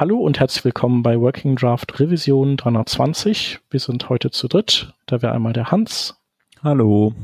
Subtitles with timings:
[0.00, 3.58] Hallo und herzlich willkommen bei Working Draft Revision 320.
[3.68, 4.94] Wir sind heute zu dritt.
[5.06, 6.16] Da wäre einmal der Hans.
[6.62, 7.14] Hallo.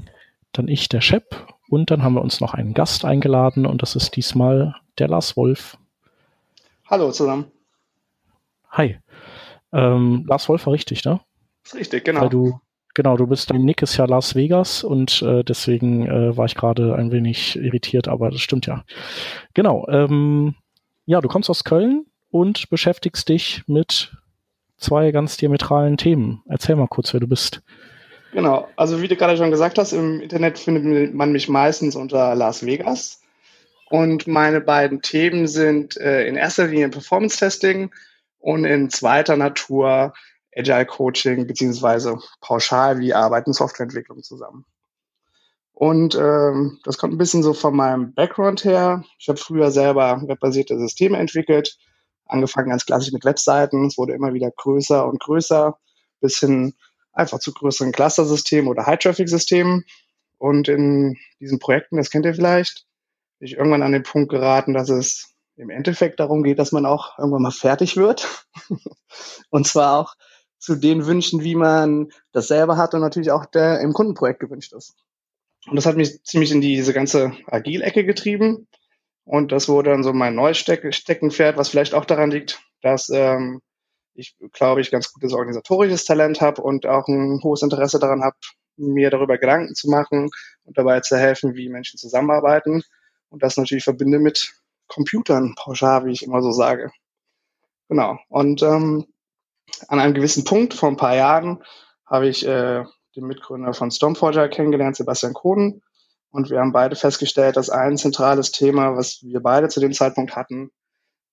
[0.51, 1.47] Dann ich, der Shep.
[1.69, 5.37] Und dann haben wir uns noch einen Gast eingeladen und das ist diesmal der Lars
[5.37, 5.79] Wolf.
[6.87, 7.45] Hallo zusammen.
[8.71, 8.99] Hi.
[9.73, 11.21] Ähm, Lars Wolf war richtig, ne?
[11.63, 12.23] Ist richtig, genau.
[12.23, 12.61] Weil du,
[12.93, 16.57] genau, du bist, dein Nick ist ja Las Vegas und äh, deswegen äh, war ich
[16.57, 18.85] gerade ein wenig irritiert, aber das stimmt ja.
[19.55, 19.87] Genau.
[19.89, 20.57] Ähm,
[21.07, 24.11] ja, du kommst aus Köln, und beschäftigst dich mit
[24.77, 26.43] zwei ganz diametralen Themen.
[26.49, 27.63] Erzähl mal kurz, wer du bist.
[28.33, 32.35] Genau, also wie du gerade schon gesagt hast, im Internet findet man mich meistens unter
[32.35, 33.21] Las Vegas.
[33.89, 37.93] Und meine beiden Themen sind äh, in erster Linie Performance Testing
[38.41, 40.13] und in zweiter Natur
[40.57, 44.65] Agile Coaching beziehungsweise pauschal, wie arbeiten Softwareentwicklung zusammen.
[45.73, 49.05] Und ähm, das kommt ein bisschen so von meinem Background her.
[49.21, 51.79] Ich habe früher selber webbasierte Systeme entwickelt,
[52.35, 53.87] angefangen ganz klassisch mit Webseiten.
[53.87, 55.79] Es wurde immer wieder größer und größer,
[56.21, 56.75] bis hin
[57.13, 59.85] einfach zu größeren Cluster-Systemen oder High-Traffic-Systemen.
[60.39, 62.85] Und in diesen Projekten, das kennt ihr vielleicht,
[63.39, 66.87] bin ich irgendwann an den Punkt geraten, dass es im Endeffekt darum geht, dass man
[66.87, 68.47] auch irgendwann mal fertig wird.
[69.51, 70.15] und zwar auch
[70.59, 74.73] zu den Wünschen, wie man das selber hat und natürlich auch der im Kundenprojekt gewünscht
[74.73, 74.95] ist.
[75.67, 78.67] Und das hat mich ziemlich in diese ganze Agil-Ecke getrieben.
[79.25, 83.09] Und das wurde dann so mein neues Steck Steckenpferd, was vielleicht auch daran liegt, dass
[83.09, 83.61] ähm,
[84.15, 88.37] ich, glaube ich, ganz gutes organisatorisches Talent habe und auch ein hohes Interesse daran habe,
[88.77, 90.31] mir darüber Gedanken zu machen
[90.65, 92.83] und dabei zu helfen, wie Menschen zusammenarbeiten.
[93.29, 94.55] Und das natürlich verbinde mit
[94.87, 96.91] Computern, pauschal, wie ich immer so sage.
[97.89, 98.19] Genau.
[98.29, 99.07] Und ähm,
[99.89, 101.63] an einem gewissen Punkt, vor ein paar Jahren,
[102.07, 102.85] habe ich äh,
[103.17, 105.83] den Mitgründer von Stormforger kennengelernt, Sebastian Kohn.
[106.35, 110.35] Und wir haben beide festgestellt, dass ein zentrales Thema, was wir beide zu dem Zeitpunkt
[110.35, 110.73] hatten,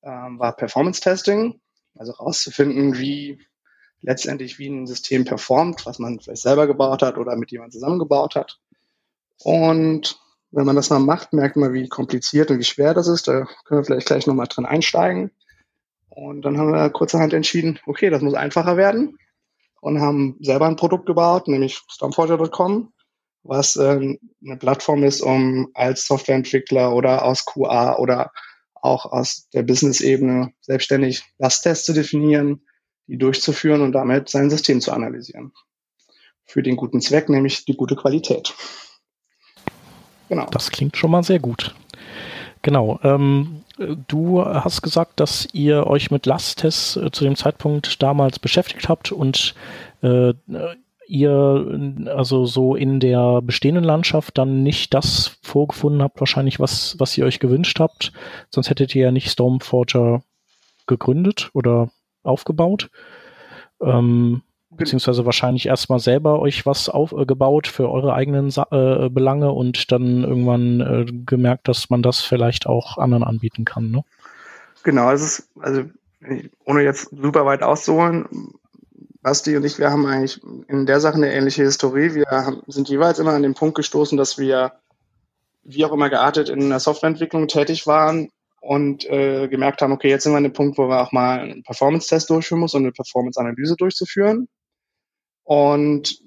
[0.04, 1.60] ähm, war Performance Testing.
[1.96, 3.42] Also rauszufinden, wie
[4.02, 8.36] letztendlich wie ein System performt, was man vielleicht selber gebaut hat oder mit jemandem zusammengebaut
[8.36, 8.60] hat.
[9.40, 10.20] Und
[10.52, 13.28] wenn man das mal macht, merkt man, wie kompliziert und wie schwer das ist.
[13.28, 15.32] Da können wir vielleicht gleich nochmal drin einsteigen.
[16.10, 19.18] Und dann haben wir kurzerhand entschieden, okay, das muss einfacher werden
[19.80, 22.94] und haben selber ein Produkt gebaut, nämlich Stormforger.com,
[23.44, 28.32] was äh, eine Plattform ist, um als Softwareentwickler oder aus QA oder
[28.76, 32.62] auch aus der Business-Ebene selbstständig Lasttests zu definieren,
[33.08, 35.52] die durchzuführen und damit sein System zu analysieren.
[36.46, 38.54] Für den guten Zweck, nämlich die gute Qualität.
[40.30, 40.48] Genau.
[40.48, 41.76] Das klingt schon mal sehr gut.
[42.62, 43.00] Genau.
[43.04, 43.64] Ähm,
[44.08, 49.12] du hast gesagt, dass ihr euch mit Lasttests äh, zu dem Zeitpunkt damals beschäftigt habt
[49.12, 49.56] und
[50.02, 50.34] äh,
[51.12, 57.18] ihr also so in der bestehenden Landschaft dann nicht das vorgefunden habt, wahrscheinlich was, was
[57.18, 58.14] ihr euch gewünscht habt.
[58.50, 60.24] Sonst hättet ihr ja nicht Stormforger
[60.88, 61.90] gegründet oder
[62.24, 62.90] aufgebaut.
[63.82, 69.52] Ähm, beziehungsweise wahrscheinlich erstmal selber euch was aufgebaut äh, für eure eigenen Sa äh, Belange
[69.52, 73.92] und dann irgendwann äh, gemerkt, dass man das vielleicht auch anderen anbieten kann.
[73.92, 74.04] Ne?
[74.84, 75.84] Genau, es ist, also
[76.64, 78.28] ohne jetzt super weit auszuholen,
[79.22, 82.16] Basti und ich, wir haben eigentlich in der Sache eine ähnliche Historie.
[82.16, 84.74] Wir sind jeweils immer an den Punkt gestoßen, dass wir,
[85.64, 88.30] wie auch immer geartet, in der Softwareentwicklung tätig waren
[88.62, 91.40] und äh, gemerkt haben, okay, jetzt sind wir an dem Punkt, wo wir auch mal
[91.40, 94.48] einen Performance-Test durchführen müssen und eine Performance-Analyse durchzuführen.
[95.44, 96.20] Und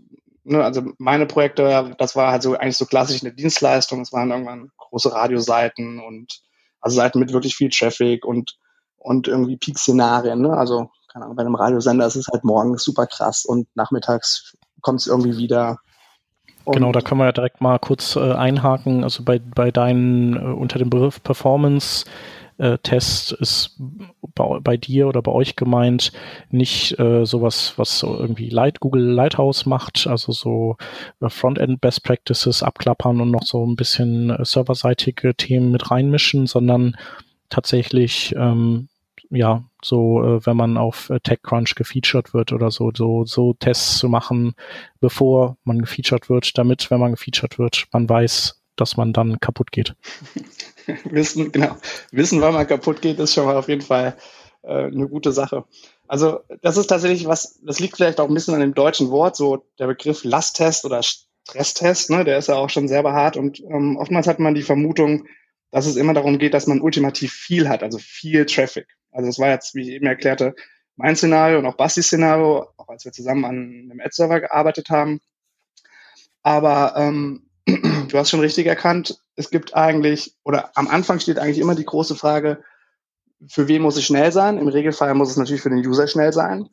[0.45, 4.01] ne, also meine Projekte, das war halt so eigentlich so klassisch eine Dienstleistung.
[4.03, 6.43] Es waren irgendwann große Radioseiten und
[6.81, 8.57] also Seiten mit wirklich viel Traffic und
[9.05, 10.41] und irgendwie Peak-Szenarien.
[10.41, 10.57] Ne?
[10.57, 15.01] Also keine Ahnung, bei einem Radiosender ist es halt morgens super krass und nachmittags kommt
[15.01, 15.79] es irgendwie wieder.
[16.65, 19.05] Und genau, da können wir ja direkt mal kurz äh, einhaken.
[19.05, 22.05] Also bei, bei deinen äh, unter dem Begriff Performance
[22.59, 23.79] äh, Test ist
[24.35, 26.13] bei, bei, dir oder bei euch gemeint
[26.51, 30.77] nicht äh, sowas, was so irgendwie Light, Google Lighthouse macht, also so
[31.21, 36.47] äh, Frontend Best Practices abklappern und noch so ein bisschen äh, serverseitige Themen mit reinmischen,
[36.47, 36.97] sondern
[37.51, 38.89] tatsächlich ähm,
[39.31, 43.99] ja, so, äh, wenn man auf äh, TechCrunch gefeatured wird oder so, so, so Tests
[43.99, 44.55] zu machen,
[45.01, 49.73] bevor man gefeatured wird, damit, wenn man gefeatured wird, man weiß, dass man dann kaputt
[49.73, 49.95] geht.
[51.05, 51.77] Wissen, genau.
[52.11, 54.17] Wissen, wann man kaputt geht, ist schon mal auf jeden Fall
[54.63, 55.65] äh, eine gute Sache.
[56.07, 59.37] Also, das ist tatsächlich was, das liegt vielleicht auch ein bisschen an dem deutschen Wort,
[59.37, 63.61] so der Begriff Lasttest oder Stresstest, ne, der ist ja auch schon sehr hart und
[63.61, 65.27] ähm, oftmals hat man die Vermutung,
[65.75, 68.87] dass es immer darum geht, dass man ultimativ viel hat, also viel Traffic.
[69.11, 70.55] Also das war jetzt, wie ich eben erklärte,
[70.95, 75.21] mein Szenario und auch Bastis Szenario, auch als wir zusammen an einem Ad-Server gearbeitet haben.
[76.45, 81.59] Aber ähm, du hast schon richtig erkannt, es gibt eigentlich, oder am Anfang steht eigentlich
[81.59, 82.63] immer die große Frage,
[83.49, 84.59] für wen muss es schnell sein?
[84.59, 86.69] Im Regelfall muss es natürlich für den User schnell sein.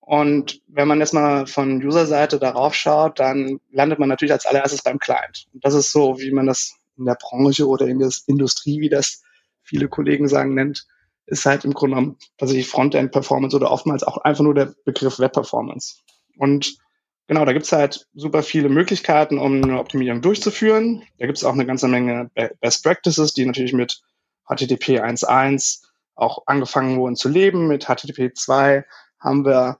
[0.00, 4.82] Und wenn man jetzt mal von User-Seite darauf schaut, dann landet man natürlich als allererstes
[4.82, 5.46] beim Client.
[5.52, 8.88] Und das ist so, wie man das in der Branche oder in der Industrie, wie
[8.88, 9.22] das
[9.62, 10.86] viele Kollegen sagen, nennt,
[11.26, 15.96] ist halt im Grunde genommen tatsächlich Frontend-Performance oder oftmals auch einfach nur der Begriff Web-Performance.
[16.38, 16.78] Und
[17.26, 21.02] genau, da gibt's halt super viele Möglichkeiten, um eine Optimierung durchzuführen.
[21.18, 24.02] Da gibt's auch eine ganze Menge Best Practices, die natürlich mit
[24.48, 25.82] HTTP 1.1
[26.14, 27.66] auch angefangen wurden zu leben.
[27.66, 28.84] Mit HTTP 2
[29.18, 29.78] haben wir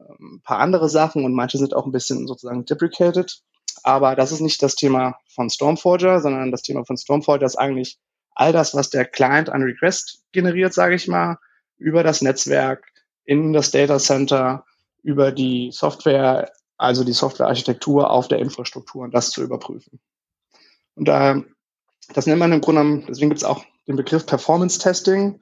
[0.00, 3.40] ähm, ein paar andere Sachen und manche sind auch ein bisschen sozusagen deprecated.
[3.84, 7.98] Aber das ist nicht das Thema von Stormforger, sondern das Thema von Stormforger ist eigentlich
[8.34, 11.38] all das, was der Client an Request generiert, sage ich mal,
[11.76, 12.92] über das Netzwerk
[13.24, 14.64] in das Data Center,
[15.02, 20.00] über die Software, also die Softwarearchitektur auf der Infrastruktur und das zu überprüfen.
[20.94, 21.42] Und da,
[22.14, 25.40] das nennt man im Grunde, deswegen gibt es auch den Begriff Performance Testing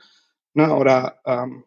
[0.55, 1.65] ne, oder ähm,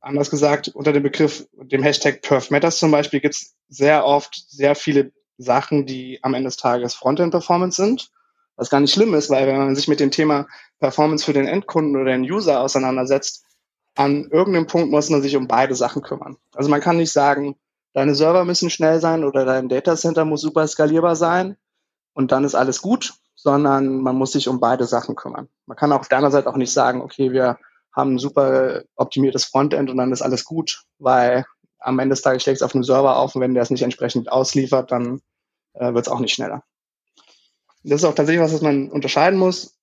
[0.00, 4.44] anders gesagt, unter dem Begriff, dem Hashtag Perf Matters zum Beispiel, gibt es sehr oft
[4.48, 8.10] sehr viele Sachen, die am Ende des Tages Frontend Performance sind.
[8.56, 10.46] Was gar nicht schlimm ist, weil wenn man sich mit dem Thema
[10.80, 13.44] Performance für den Endkunden oder den User auseinandersetzt,
[13.96, 16.36] an irgendeinem Punkt muss man sich um beide Sachen kümmern.
[16.54, 17.56] Also man kann nicht sagen,
[17.94, 21.56] deine Server müssen schnell sein oder dein Datacenter muss super skalierbar sein
[22.12, 25.48] und dann ist alles gut, sondern man muss sich um beide Sachen kümmern.
[25.66, 27.58] Man kann auch auf der Seite auch nicht sagen, okay, wir
[27.92, 31.44] haben ein super optimiertes Frontend und dann ist alles gut, weil
[31.80, 33.82] am Ende des Tages schlägt es auf einem Server auf und wenn der es nicht
[33.82, 35.20] entsprechend ausliefert, dann
[35.74, 36.62] äh, wird es auch nicht schneller
[37.82, 39.76] das ist auch tatsächlich was, was man unterscheiden muss.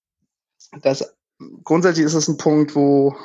[0.81, 1.15] Das,
[1.63, 3.15] grundsätzlich ist es ein Punkt, wo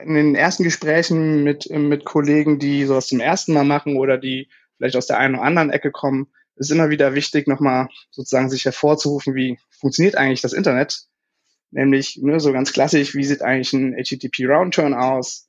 [0.00, 4.48] in den ersten Gesprächen mit, mit Kollegen, die sowas zum ersten Mal machen oder die
[4.76, 8.64] vielleicht aus der einen oder anderen Ecke kommen, ist immer wieder wichtig, nochmal sozusagen sich
[8.64, 11.04] hervorzurufen, wie funktioniert eigentlich das Internet?
[11.70, 15.48] Nämlich ne, so ganz klassisch, wie sieht eigentlich ein HTTP Roundturn aus?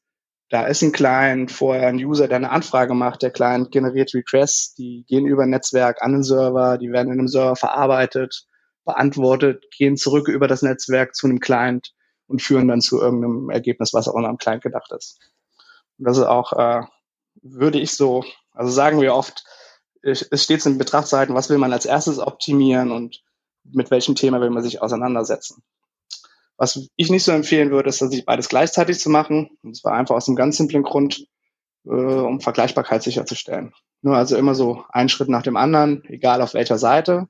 [0.51, 3.21] Da ist ein Client, vorher ein User, der eine Anfrage macht.
[3.21, 7.19] Der Client generiert Requests, die gehen über ein Netzwerk an den Server, die werden in
[7.19, 8.47] einem Server verarbeitet,
[8.83, 11.93] beantwortet, gehen zurück über das Netzwerk zu einem Client
[12.27, 15.19] und führen dann zu irgendeinem Ergebnis, was auch am Client gedacht ist.
[15.97, 16.81] Und das ist auch, äh,
[17.41, 19.45] würde ich so, also sagen wir oft,
[20.01, 23.23] es steht in Betrachtseiten, was will man als erstes optimieren und
[23.63, 25.63] mit welchem Thema will man sich auseinandersetzen.
[26.61, 29.49] Was ich nicht so empfehlen würde, ist, sich beides gleichzeitig zu machen.
[29.63, 31.25] Und zwar einfach aus einem ganz simplen Grund,
[31.85, 33.73] äh, um Vergleichbarkeit sicherzustellen.
[34.03, 37.27] Nur also immer so einen Schritt nach dem anderen, egal auf welcher Seite.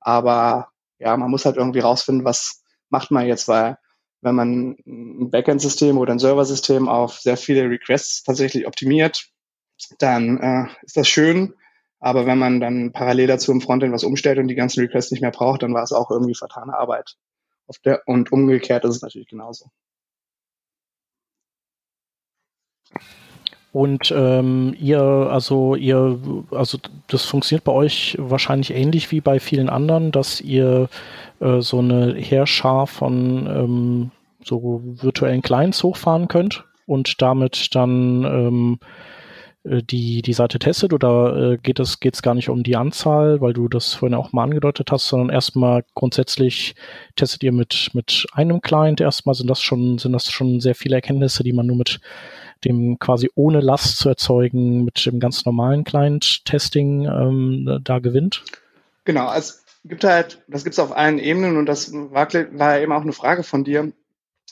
[0.00, 3.78] Aber ja, man muss halt irgendwie rausfinden, was macht man jetzt, weil
[4.22, 9.28] wenn man ein Backend-System oder ein Server-System auf sehr viele Requests tatsächlich optimiert,
[10.00, 11.54] dann äh, ist das schön.
[12.00, 15.20] Aber wenn man dann parallel dazu im Frontend was umstellt und die ganzen Requests nicht
[15.20, 17.16] mehr braucht, dann war es auch irgendwie vertane Arbeit.
[17.84, 19.70] Der, und umgekehrt ist es natürlich genauso.
[23.72, 26.20] Und ähm, ihr, also ihr,
[26.52, 26.78] also
[27.08, 30.88] das funktioniert bei euch wahrscheinlich ähnlich wie bei vielen anderen, dass ihr
[31.40, 34.10] äh, so eine Heerschar von ähm,
[34.44, 38.86] so virtuellen Clients hochfahren könnt und damit dann ähm, äh,
[39.64, 43.54] die, die Seite testet oder äh, geht es geht's gar nicht um die Anzahl, weil
[43.54, 46.74] du das vorhin auch mal angedeutet hast, sondern erstmal grundsätzlich
[47.16, 50.96] testet ihr mit, mit einem Client erstmal, sind das schon, sind das schon sehr viele
[50.96, 52.00] Erkenntnisse, die man nur mit
[52.64, 58.44] dem quasi ohne Last zu erzeugen, mit dem ganz normalen Client-Testing ähm, da gewinnt?
[59.04, 59.54] Genau, also
[59.84, 63.42] gibt halt, das gibt's auf allen Ebenen und das war, war eben auch eine Frage
[63.42, 63.92] von dir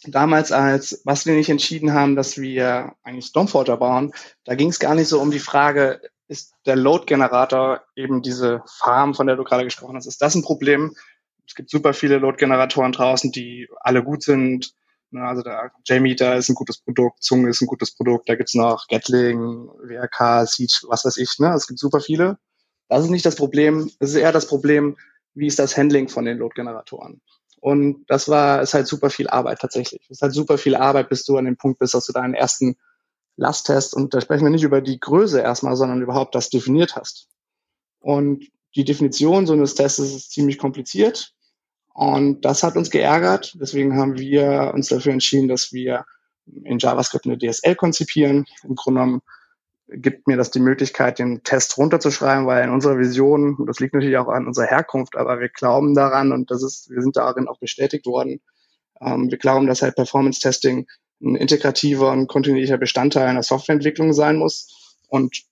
[0.07, 4.13] damals, als was wir nicht entschieden haben, dass wir eigentlich Stormforger bauen,
[4.45, 9.15] da ging es gar nicht so um die Frage, ist der Load-Generator eben diese Farm,
[9.15, 10.95] von der du gerade gesprochen hast, ist das ein Problem?
[11.47, 14.73] Es gibt super viele Load-Generatoren draußen, die alle gut sind.
[15.15, 18.87] Also der JMeter ist ein gutes Produkt, Zung ist ein gutes Produkt, da gibt's noch
[18.89, 21.39] Gatling, WRK, Siege, was weiß ich.
[21.39, 21.53] Ne?
[21.55, 22.39] Es gibt super viele.
[22.89, 23.91] Das ist nicht das Problem.
[23.99, 24.97] Es ist eher das Problem,
[25.35, 27.21] wie ist das Handling von den Load-Generatoren.
[27.63, 30.03] Und das war, ist halt super viel Arbeit tatsächlich.
[30.07, 32.35] Es ist halt super viel Arbeit, bis du an dem Punkt bist, dass du deinen
[32.35, 32.77] ersten
[33.37, 37.29] Lasttest, und da sprechen wir nicht über die Größe erstmal, sondern überhaupt das definiert hast.
[38.01, 41.35] Und die Definition so eines Tests ist ziemlich kompliziert.
[41.95, 43.57] Und das hat uns geärgert.
[43.61, 46.05] Deswegen haben wir uns dafür entschieden, dass wir
[46.65, 48.45] in JavaScript eine DSL konzipieren.
[48.65, 49.23] Im Grunde genommen
[49.95, 54.17] gibt mir das die Möglichkeit, den Test runterzuschreiben, weil in unserer Vision, das liegt natürlich
[54.17, 57.59] auch an unserer Herkunft, aber wir glauben daran und das ist, wir sind darin auch
[57.59, 58.41] bestätigt worden.
[59.01, 60.87] Ähm, wir glauben, dass halt Performance Testing
[61.23, 64.99] ein integrativer und kontinuierlicher Bestandteil einer Softwareentwicklung sein muss.
[65.09, 65.43] Und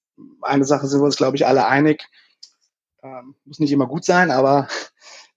[0.42, 2.06] eine Sache sind wir uns, glaube ich, alle einig.
[3.02, 4.68] Ähm, muss nicht immer gut sein, aber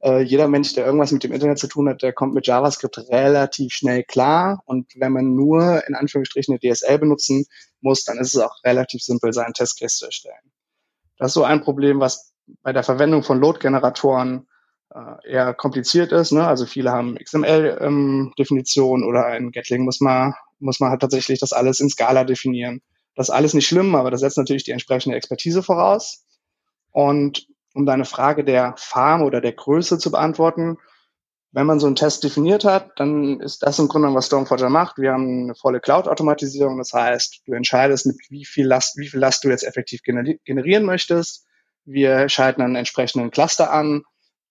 [0.03, 2.97] Äh, jeder Mensch, der irgendwas mit dem Internet zu tun hat, der kommt mit JavaScript
[3.09, 4.61] relativ schnell klar.
[4.65, 7.45] Und wenn man nur in Anführungsstrichen eine DSL benutzen
[7.79, 10.51] muss, dann ist es auch relativ simpel, seinen Testcase zu erstellen.
[11.17, 12.33] Das ist so ein Problem, was
[12.63, 14.45] bei der Verwendung von Load-Generatoren
[14.93, 16.33] äh, eher kompliziert ist.
[16.33, 16.45] Ne?
[16.45, 21.53] Also viele haben XML-Definition ähm, oder in Gatling muss man, muss man halt tatsächlich das
[21.53, 22.81] alles in Scala definieren.
[23.15, 26.25] Das ist alles nicht schlimm, aber das setzt natürlich die entsprechende Expertise voraus.
[26.91, 30.77] Und um deine Frage der Farm oder der Größe zu beantworten,
[31.53, 34.97] wenn man so einen Test definiert hat, dann ist das im Grunde, was Stormforger macht.
[34.97, 36.79] Wir haben eine volle Cloud-Automatisierung.
[36.79, 40.83] Das heißt, du entscheidest, mit wie viel Last, wie viel Last du jetzt effektiv generieren
[40.83, 41.45] möchtest.
[41.85, 44.03] Wir schalten einen entsprechenden Cluster an.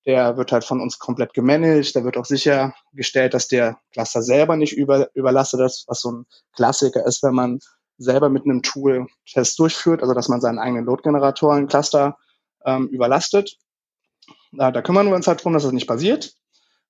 [0.06, 1.96] Der wird halt von uns komplett gemanagt.
[1.96, 6.26] Da wird auch sichergestellt, dass der Cluster selber nicht über, überlastet ist, was so ein
[6.54, 7.58] Klassiker ist, wenn man
[7.98, 12.16] selber mit einem Tool Test durchführt, also dass man seinen eigenen Load-Generatoren Cluster
[12.64, 13.56] ähm, überlastet.
[14.52, 16.34] Da, da kümmern wir uns halt drum, dass das nicht passiert.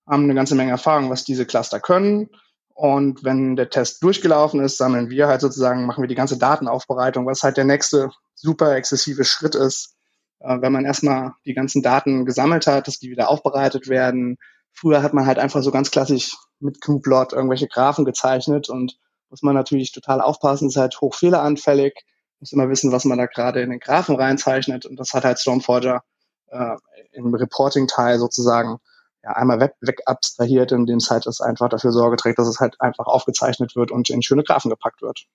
[0.06, 2.28] Haben eine ganze Menge Erfahrung, was diese Cluster können.
[2.74, 7.26] Und wenn der Test durchgelaufen ist, sammeln wir halt sozusagen, machen wir die ganze Datenaufbereitung,
[7.26, 9.94] was halt der nächste super exzessive Schritt ist,
[10.40, 14.38] äh, wenn man erstmal die ganzen Daten gesammelt hat, dass die wieder aufbereitet werden.
[14.72, 18.98] Früher hat man halt einfach so ganz klassisch mit Qplot irgendwelche Graphen gezeichnet und
[19.28, 21.94] muss man natürlich total aufpassen, ist halt hochfehleranfällig,
[22.42, 25.38] muss immer wissen, was man da gerade in den Graphen reinzeichnet und das hat halt
[25.38, 26.02] Stormforger
[26.49, 26.76] äh,
[27.12, 28.78] im Reporting-Teil sozusagen
[29.22, 32.58] ja, einmal weg, weg abstrahiert, indem es halt das einfach dafür Sorge trägt, dass es
[32.58, 35.26] halt einfach aufgezeichnet wird und in schöne Graphen gepackt wird.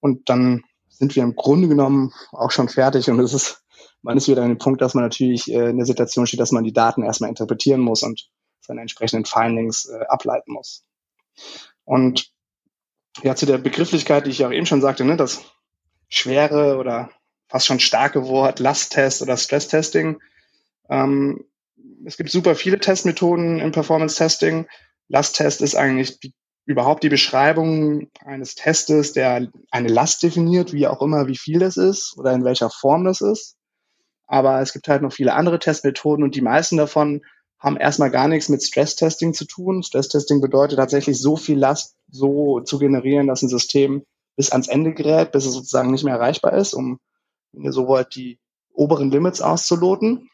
[0.00, 3.62] Und dann sind wir im Grunde genommen auch schon fertig und es ist,
[4.00, 6.50] man ist wieder an dem Punkt, dass man natürlich äh, in der Situation steht, dass
[6.50, 10.82] man die Daten erstmal interpretieren muss und seine entsprechenden Findings äh, ableiten muss.
[11.84, 12.32] Und
[13.22, 15.44] ja, zu der Begrifflichkeit, die ich auch eben schon sagte, ne, das
[16.12, 17.10] schwere oder
[17.48, 20.20] fast schon starke Wort Lasttest oder Stresstesting.
[20.90, 21.44] Ähm,
[22.04, 24.66] es gibt super viele Testmethoden im Performance-Testing.
[25.08, 26.34] Lasttest ist eigentlich die,
[26.66, 31.76] überhaupt die Beschreibung eines Testes, der eine Last definiert, wie auch immer, wie viel das
[31.76, 33.56] ist oder in welcher Form das ist.
[34.26, 37.22] Aber es gibt halt noch viele andere Testmethoden und die meisten davon
[37.58, 39.82] haben erstmal gar nichts mit Stresstesting zu tun.
[39.82, 44.04] Stresstesting bedeutet tatsächlich so viel Last so zu generieren, dass ein System
[44.36, 47.00] bis ans Ende gerät, bis es sozusagen nicht mehr erreichbar ist, um,
[47.52, 48.38] wenn ihr so wollt, die
[48.72, 50.30] oberen Limits auszuloten.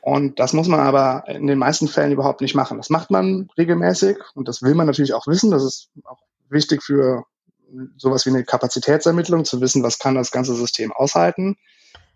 [0.00, 2.76] Und das muss man aber in den meisten Fällen überhaupt nicht machen.
[2.76, 5.52] Das macht man regelmäßig und das will man natürlich auch wissen.
[5.52, 7.24] Das ist auch wichtig für
[7.96, 11.56] sowas wie eine Kapazitätsermittlung, zu wissen, was kann das ganze System aushalten.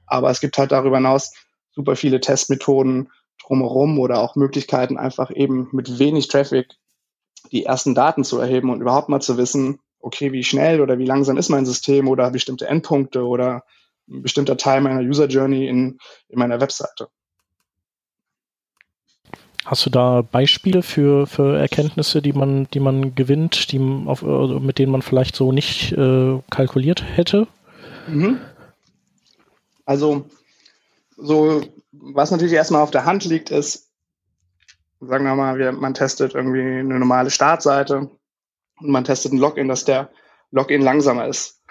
[0.07, 1.33] Aber es gibt halt darüber hinaus
[1.71, 3.11] super viele Testmethoden,
[3.45, 6.67] drumherum oder auch Möglichkeiten, einfach eben mit wenig Traffic
[7.53, 11.05] die ersten Daten zu erheben und überhaupt mal zu wissen, okay, wie schnell oder wie
[11.05, 13.65] langsam ist mein System oder bestimmte Endpunkte oder
[14.09, 15.99] ein bestimmter Teil meiner User Journey in,
[16.29, 17.09] in meiner Webseite.
[19.65, 24.61] Hast du da Beispiele für, für Erkenntnisse, die man, die man gewinnt, die auf, also
[24.61, 27.49] mit denen man vielleicht so nicht äh, kalkuliert hätte?
[28.07, 28.41] Mhm.
[29.87, 30.27] Also
[31.17, 33.91] so was natürlich erstmal auf der Hand liegt, ist,
[35.01, 38.09] sagen wir mal, man testet irgendwie eine normale Startseite
[38.81, 40.11] und man testet ein Login, dass der
[40.51, 41.63] Login langsamer ist.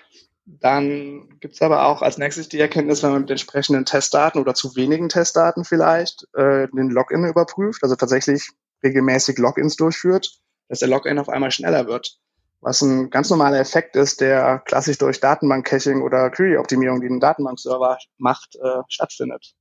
[0.45, 4.53] Dann gibt es aber auch als nächstes die Erkenntnis, wenn man mit entsprechenden Testdaten oder
[4.53, 8.51] zu wenigen Testdaten vielleicht äh, den Login überprüft, also tatsächlich
[8.83, 12.19] regelmäßig Logins durchführt, dass der Login auf einmal schneller wird.
[12.61, 17.97] Was ein ganz normaler Effekt ist, der klassisch durch Datenbank-Caching oder Query-Optimierung, die ein Datenbankserver
[18.17, 19.53] macht, äh, stattfindet.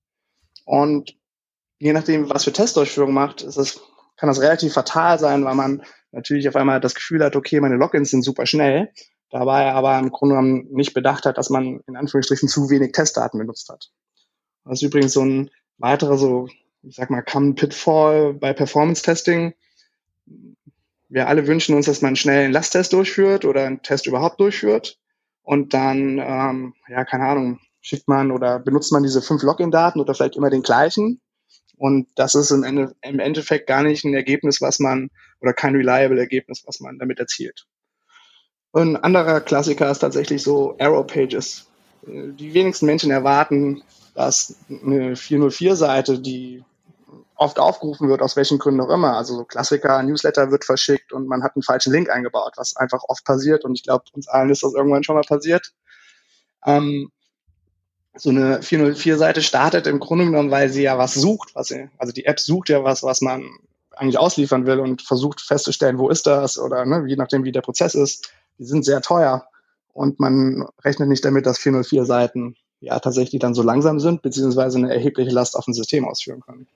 [0.64, 1.16] Und
[1.78, 3.80] je nachdem, was für Testdurchführung macht, ist es,
[4.16, 5.82] kann das relativ fatal sein, weil man
[6.14, 8.90] natürlich auf einmal das Gefühl hat, okay, meine Logins sind super schnell,
[9.30, 13.38] dabei aber im Grunde genommen nicht bedacht hat, dass man in Anführungsstrichen zu wenig Testdaten
[13.38, 13.90] benutzt hat.
[14.64, 16.48] Das ist übrigens so ein weiterer so,
[16.82, 19.54] ich sag mal, Common Pitfall bei Performance-Testing.
[21.08, 24.98] Wir alle wünschen uns, dass man schnell einen Lasttest durchführt oder einen Test überhaupt durchführt
[25.42, 30.14] und dann, ähm, ja, keine Ahnung, schickt man oder benutzt man diese fünf Login-Daten oder
[30.14, 31.20] vielleicht immer den gleichen.
[31.76, 35.10] Und das ist im, Ende, im Endeffekt gar nicht ein Ergebnis, was man,
[35.40, 37.66] oder kein reliable Ergebnis, was man damit erzielt.
[38.72, 41.66] Ein anderer Klassiker ist tatsächlich so Arrow Pages.
[42.06, 43.82] Die wenigsten Menschen erwarten,
[44.14, 46.64] dass eine 404-Seite, die
[47.36, 49.16] oft aufgerufen wird, aus welchen Gründen auch immer.
[49.16, 53.02] Also so Klassiker, Newsletter wird verschickt und man hat einen falschen Link eingebaut, was einfach
[53.08, 53.64] oft passiert.
[53.64, 55.72] Und ich glaube, uns allen ist das irgendwann schon mal passiert.
[56.64, 57.10] Ähm,
[58.16, 62.12] so eine 404-Seite startet im Grunde genommen, weil sie ja was sucht, was sie, also
[62.12, 63.50] die App sucht ja was, was man
[63.96, 67.62] eigentlich ausliefern will und versucht festzustellen, wo ist das oder ne, je nachdem, wie der
[67.62, 68.30] Prozess ist.
[68.58, 69.46] Die sind sehr teuer
[69.92, 74.92] und man rechnet nicht damit, dass 404-Seiten ja tatsächlich dann so langsam sind, beziehungsweise eine
[74.92, 76.66] erhebliche Last auf dem System ausführen können.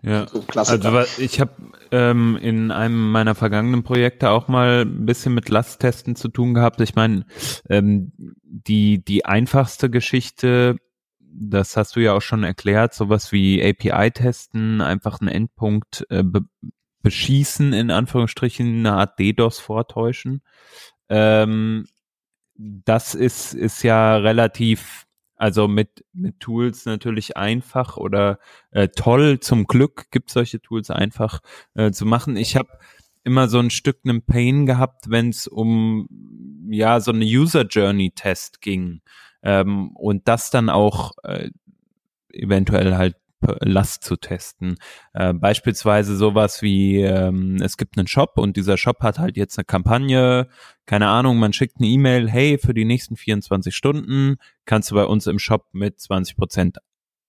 [0.00, 1.50] Ja, so also ich habe
[1.90, 6.80] ähm, in einem meiner vergangenen Projekte auch mal ein bisschen mit Lasttesten zu tun gehabt.
[6.80, 7.26] Ich meine,
[7.68, 8.12] ähm,
[8.44, 10.76] die die einfachste Geschichte,
[11.40, 16.42] das hast du ja auch schon erklärt, sowas wie API-Testen, einfach einen Endpunkt äh, be
[17.00, 20.42] beschießen, in Anführungsstrichen, eine Art DDoS vortäuschen.
[21.08, 21.86] Ähm,
[22.56, 28.40] das ist, ist ja relativ also mit, mit Tools natürlich einfach oder
[28.72, 31.38] äh, toll, zum Glück gibt solche Tools einfach
[31.74, 32.36] äh, zu machen.
[32.36, 32.68] Ich habe
[33.22, 36.08] immer so ein Stück einen Pain gehabt, wenn es um
[36.68, 39.00] ja so eine User Journey Test ging
[39.48, 41.48] ähm, und das dann auch äh,
[42.32, 43.16] eventuell halt
[43.60, 44.76] Last zu testen.
[45.14, 49.56] Äh, beispielsweise sowas wie, ähm, es gibt einen Shop und dieser Shop hat halt jetzt
[49.56, 50.48] eine Kampagne,
[50.86, 54.36] keine Ahnung, man schickt eine E-Mail, hey, für die nächsten 24 Stunden
[54.66, 56.78] kannst du bei uns im Shop mit 20 Prozent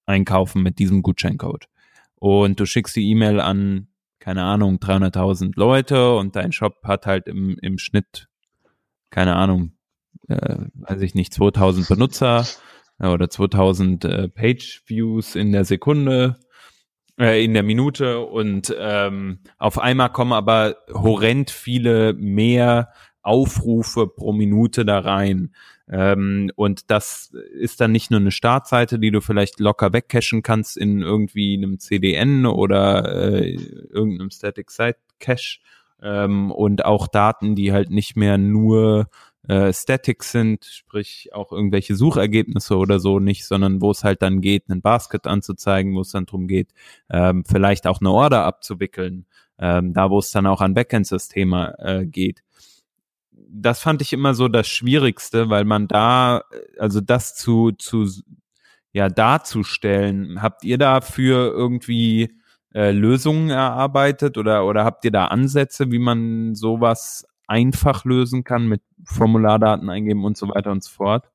[0.08, 1.68] einkaufen mit diesem Gutscheincode.
[2.16, 3.88] Und du schickst die E-Mail an,
[4.20, 8.28] keine Ahnung, 300.000 Leute und dein Shop hat halt im, im Schnitt,
[9.12, 9.74] keine Ahnung,
[10.30, 12.46] äh, weiß ich nicht, 2000 Benutzer
[13.00, 16.38] oder 2000 äh, Page Views in der Sekunde,
[17.20, 22.90] äh, in der Minute und ähm, auf einmal kommen aber horrend viele mehr
[23.22, 25.54] Aufrufe pro Minute da rein.
[25.92, 30.78] Ähm, und das ist dann nicht nur eine Startseite, die du vielleicht locker wegcachen kannst
[30.78, 35.60] in irgendwie einem CDN oder äh, irgendeinem Static Site Cache
[36.02, 39.10] ähm, und auch Daten, die halt nicht mehr nur
[39.48, 44.42] äh, Statics sind, sprich auch irgendwelche Suchergebnisse oder so nicht, sondern wo es halt dann
[44.42, 46.74] geht, einen Basket anzuzeigen, wo es dann drum geht,
[47.10, 49.26] ähm, vielleicht auch eine Order abzuwickeln,
[49.58, 52.44] ähm, da wo es dann auch an Backend-Systeme äh, geht.
[53.32, 56.44] Das fand ich immer so das Schwierigste, weil man da,
[56.78, 58.08] also das zu, zu
[58.92, 62.38] ja, darzustellen, habt ihr dafür irgendwie
[62.74, 68.68] äh, Lösungen erarbeitet oder, oder habt ihr da Ansätze, wie man sowas einfach lösen kann
[68.68, 71.30] mit Formulardaten eingeben und so weiter und so fort.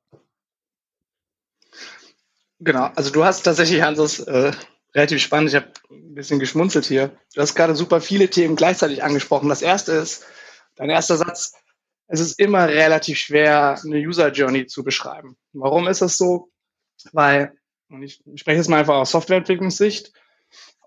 [2.61, 4.53] Genau, also du hast tatsächlich, Hanses, äh,
[4.95, 7.19] relativ spannend, ich habe ein bisschen geschmunzelt hier.
[7.35, 9.49] Du hast gerade super viele Themen gleichzeitig angesprochen.
[9.49, 10.25] Das erste ist,
[10.77, 11.55] dein erster Satz,
[12.07, 15.37] es ist immer relativ schwer, eine User Journey zu beschreiben.
[15.53, 16.51] Warum ist das so?
[17.13, 17.57] Weil,
[17.89, 20.13] und ich spreche jetzt mal einfach aus Softwareentwicklungssicht,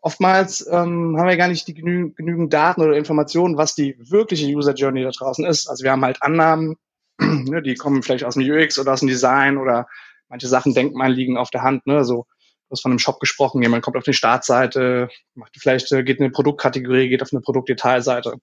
[0.08, 4.48] oftmals ähm, haben wir gar nicht die genü genügend Daten oder Informationen, was die wirkliche
[4.48, 5.67] User Journey da draußen ist.
[5.67, 6.78] Also wir haben halt Annahmen,
[7.20, 9.89] ne, die kommen vielleicht aus dem UX oder aus dem Design oder
[10.30, 11.86] manche Sachen denkt man liegen auf der Hand.
[11.88, 11.98] Ne?
[11.98, 16.04] Also du hast von einem Shop gesprochen, jemand kommt auf die Startseite, macht vielleicht äh,
[16.04, 18.36] geht in eine Produktkategorie, geht auf eine Produktdetailseite.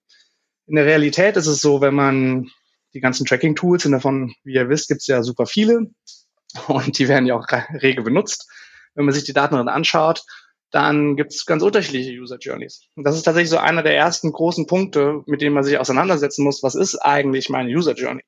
[0.67, 2.51] In der Realität ist es so, wenn man
[2.93, 5.87] die ganzen Tracking-Tools, davon, wie ihr wisst, gibt es ja super viele
[6.69, 7.47] und die werden ja auch
[7.81, 8.51] rege benutzt.
[8.95, 10.25] Wenn man sich die Daten dann anschaut,
[10.71, 12.89] dann gibt es ganz unterschiedliche User Journeys.
[12.97, 16.45] Und das ist tatsächlich so einer der ersten großen Punkte, mit denen man sich auseinandersetzen
[16.45, 16.63] muss.
[16.63, 18.25] Was ist eigentlich meine User Journey?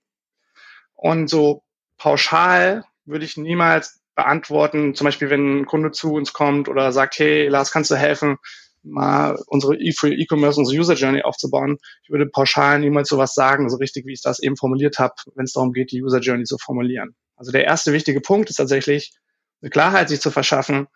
[0.94, 1.62] Und so
[1.98, 7.18] pauschal würde ich niemals beantworten, zum Beispiel wenn ein Kunde zu uns kommt oder sagt,
[7.18, 8.38] hey Lars, kannst du helfen,
[8.82, 11.78] mal unsere E-Commerce, unsere User Journey aufzubauen.
[12.02, 15.44] Ich würde pauschal niemals sowas sagen, so richtig, wie ich das eben formuliert habe, wenn
[15.44, 17.14] es darum geht, die User Journey zu formulieren.
[17.36, 19.12] Also der erste wichtige Punkt ist tatsächlich,
[19.60, 20.86] eine Klarheit sich zu verschaffen,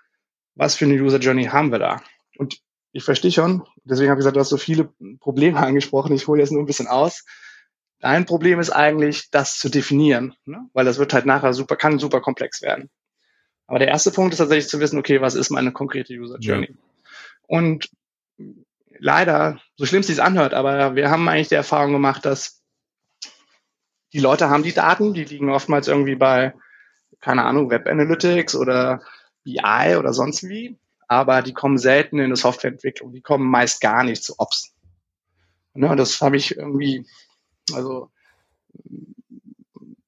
[0.55, 2.03] was für eine User Journey haben wir da?
[2.37, 2.61] Und
[2.93, 6.41] ich verstehe schon, deswegen habe ich gesagt, du hast so viele Probleme angesprochen, ich hole
[6.41, 7.25] jetzt nur ein bisschen aus.
[8.01, 10.69] Dein Problem ist eigentlich, das zu definieren, ne?
[10.73, 12.91] weil das wird halt nachher super, kann super komplex werden.
[13.67, 16.71] Aber der erste Punkt ist tatsächlich zu wissen, okay, was ist meine konkrete User Journey?
[16.71, 16.77] Ja.
[17.47, 17.89] Und
[18.99, 22.63] leider, so schlimm es sich anhört, aber wir haben eigentlich die Erfahrung gemacht, dass
[24.13, 26.55] die Leute haben die Daten, die liegen oftmals irgendwie bei,
[27.21, 29.03] keine Ahnung, Web Analytics oder
[29.45, 33.13] BI oder sonst wie, aber die kommen selten in eine Softwareentwicklung.
[33.13, 34.75] Die kommen meist gar nicht zu Ops.
[35.75, 37.07] Ne, das habe ich irgendwie,
[37.73, 38.11] also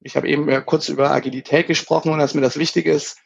[0.01, 3.17] ich habe eben kurz über Agilität gesprochen und dass mir das wichtig ist.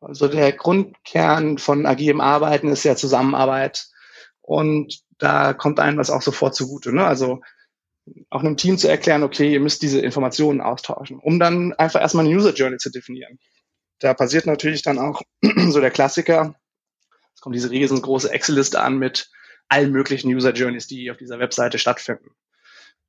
[0.00, 3.86] Also der Grundkern von agilem Arbeiten ist ja Zusammenarbeit.
[4.42, 6.94] Und da kommt einem das auch sofort zugute.
[6.94, 7.04] Ne?
[7.04, 7.40] Also
[8.30, 12.26] auch einem Team zu erklären, okay, ihr müsst diese Informationen austauschen, um dann einfach erstmal
[12.26, 13.38] eine User Journey zu definieren.
[13.98, 15.22] Da passiert natürlich dann auch
[15.68, 16.54] so der Klassiker.
[17.34, 19.30] Es kommt diese riesengroße Excel-Liste an mit
[19.68, 22.30] allen möglichen User Journeys, die auf dieser Webseite stattfinden.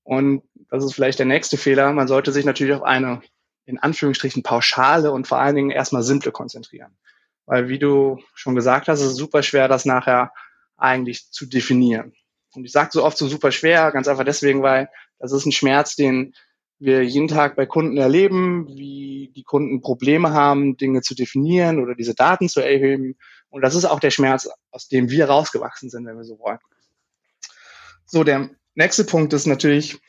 [0.04, 1.92] Und das ist vielleicht der nächste Fehler.
[1.94, 3.22] Man sollte sich natürlich auf eine
[3.66, 6.98] in Anführungsstrichen pauschale und vor allen Dingen erstmal simple konzentrieren.
[7.46, 10.32] Weil wie du schon gesagt hast, ist es super schwer, das nachher
[10.78, 12.14] eigentlich zu definieren.
[12.54, 15.52] Und ich sage so oft so super schwer, ganz einfach deswegen, weil das ist ein
[15.52, 16.34] Schmerz, den
[16.80, 21.96] wir jeden Tag bei Kunden erleben, wie die Kunden Probleme haben, Dinge zu definieren oder
[21.96, 23.18] diese Daten zu erheben.
[23.50, 26.60] Und das ist auch der Schmerz, aus dem wir rausgewachsen sind, wenn wir so wollen.
[28.06, 30.00] So, der nächste Punkt ist natürlich,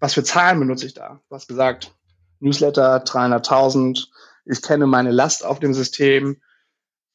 [0.00, 1.20] was für Zahlen benutze ich da?
[1.28, 1.94] Du hast gesagt,
[2.40, 4.08] Newsletter 300.000,
[4.46, 6.40] ich kenne meine Last auf dem System.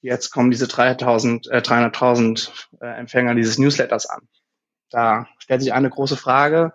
[0.01, 2.51] Jetzt kommen diese 300.000 äh, 300
[2.81, 4.21] äh, Empfänger dieses Newsletters an.
[4.89, 6.73] Da stellt sich eine große Frage.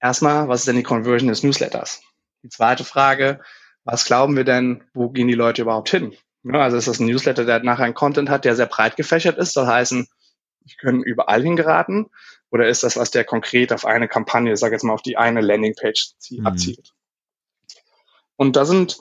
[0.00, 2.02] Erstmal, was ist denn die Conversion des Newsletters?
[2.42, 3.40] Die zweite Frage,
[3.84, 6.14] was glauben wir denn, wo gehen die Leute überhaupt hin?
[6.42, 9.36] Ja, also ist das ein Newsletter, der nachher einen Content hat, der sehr breit gefächert
[9.36, 10.08] ist, soll heißen,
[10.64, 12.10] ich können überall hingeraten?
[12.50, 15.16] Oder ist das was, der konkret auf eine Kampagne, ich sage jetzt mal auf die
[15.16, 16.46] eine Landingpage mhm.
[16.46, 16.92] abzielt?
[18.36, 18.98] Und da sind,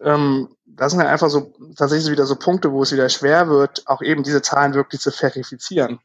[0.00, 3.86] ähm, das sind ja einfach so tatsächlich wieder so Punkte, wo es wieder schwer wird,
[3.86, 6.00] auch eben diese Zahlen wirklich zu verifizieren.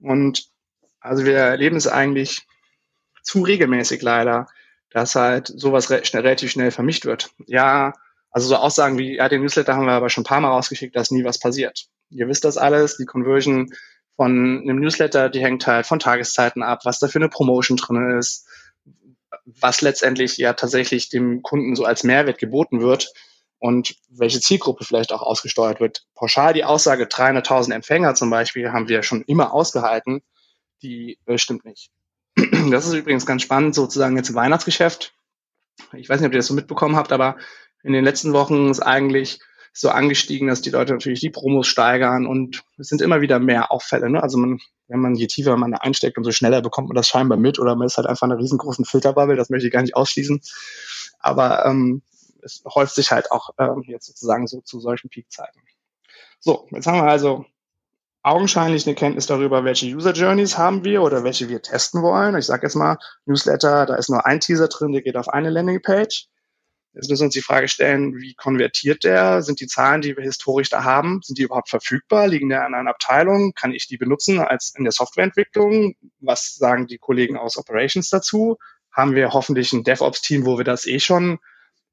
[0.00, 0.48] Und
[1.00, 2.46] also wir erleben es eigentlich
[3.28, 4.46] zu regelmäßig leider,
[4.90, 7.30] dass halt sowas re schnell, relativ schnell vermischt wird.
[7.46, 7.92] Ja,
[8.30, 10.96] also so Aussagen wie, ja, den Newsletter haben wir aber schon ein paar Mal rausgeschickt,
[10.96, 11.88] da ist nie was passiert.
[12.10, 13.70] Ihr wisst das alles, die Conversion
[14.16, 18.18] von einem Newsletter, die hängt halt von Tageszeiten ab, was da für eine Promotion drin
[18.18, 18.46] ist,
[19.44, 23.12] was letztendlich ja tatsächlich dem Kunden so als Mehrwert geboten wird
[23.58, 26.06] und welche Zielgruppe vielleicht auch ausgesteuert wird.
[26.14, 30.22] Pauschal die Aussage 300.000 Empfänger zum Beispiel haben wir schon immer ausgehalten,
[30.82, 31.90] die äh, stimmt nicht.
[32.70, 35.14] Das ist übrigens ganz spannend, sozusagen jetzt im Weihnachtsgeschäft.
[35.92, 37.36] Ich weiß nicht, ob ihr das so mitbekommen habt, aber
[37.82, 39.40] in den letzten Wochen ist eigentlich
[39.72, 43.70] so angestiegen, dass die Leute natürlich die Promos steigern und es sind immer wieder mehr
[43.70, 44.10] Auffälle.
[44.10, 44.22] Ne?
[44.22, 47.58] Also man, wenn man je tiefer man einsteckt, umso schneller bekommt man das scheinbar mit
[47.58, 50.40] oder man ist halt einfach eine riesengroßen Filterbubble, das möchte ich gar nicht ausschließen.
[51.20, 52.02] Aber ähm,
[52.42, 55.60] es häuft sich halt auch ähm, jetzt sozusagen so zu solchen Peakzeiten.
[56.40, 57.44] So, jetzt haben wir also
[58.22, 62.36] augenscheinlich eine Kenntnis darüber, welche User Journeys haben wir oder welche wir testen wollen.
[62.36, 65.50] Ich sage jetzt mal, Newsletter, da ist nur ein Teaser drin, der geht auf eine
[65.50, 66.28] Landingpage.
[66.94, 69.42] Jetzt müssen wir uns die Frage stellen, wie konvertiert der?
[69.42, 72.26] Sind die Zahlen, die wir historisch da haben, sind die überhaupt verfügbar?
[72.26, 73.52] Liegen der an einer Abteilung?
[73.54, 75.94] Kann ich die benutzen als in der Softwareentwicklung?
[76.20, 78.56] Was sagen die Kollegen aus Operations dazu?
[78.90, 81.38] Haben wir hoffentlich ein DevOps-Team, wo wir das eh schon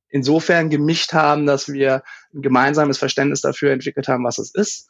[0.10, 2.02] insofern gemischt haben, dass wir
[2.34, 4.90] ein gemeinsames Verständnis dafür entwickelt haben, was es ist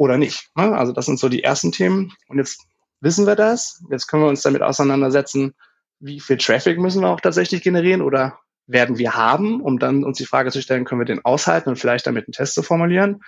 [0.00, 0.48] oder nicht.
[0.56, 0.74] Ne?
[0.76, 2.14] Also das sind so die ersten Themen.
[2.26, 2.64] Und jetzt
[3.02, 3.84] wissen wir das.
[3.90, 5.54] Jetzt können wir uns damit auseinandersetzen,
[5.98, 10.16] wie viel Traffic müssen wir auch tatsächlich generieren oder werden wir haben, um dann uns
[10.16, 13.20] die Frage zu stellen, können wir den aushalten und vielleicht damit einen Test zu formulieren.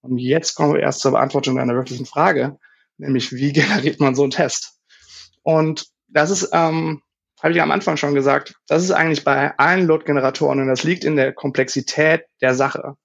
[0.00, 2.58] Und jetzt kommen wir erst zur Beantwortung einer wirklichen Frage,
[2.96, 4.80] nämlich wie generiert man so einen Test?
[5.44, 7.00] Und das ist, ähm,
[7.40, 11.04] habe ich am Anfang schon gesagt, das ist eigentlich bei allen Load-Generatoren und das liegt
[11.04, 12.96] in der Komplexität der Sache.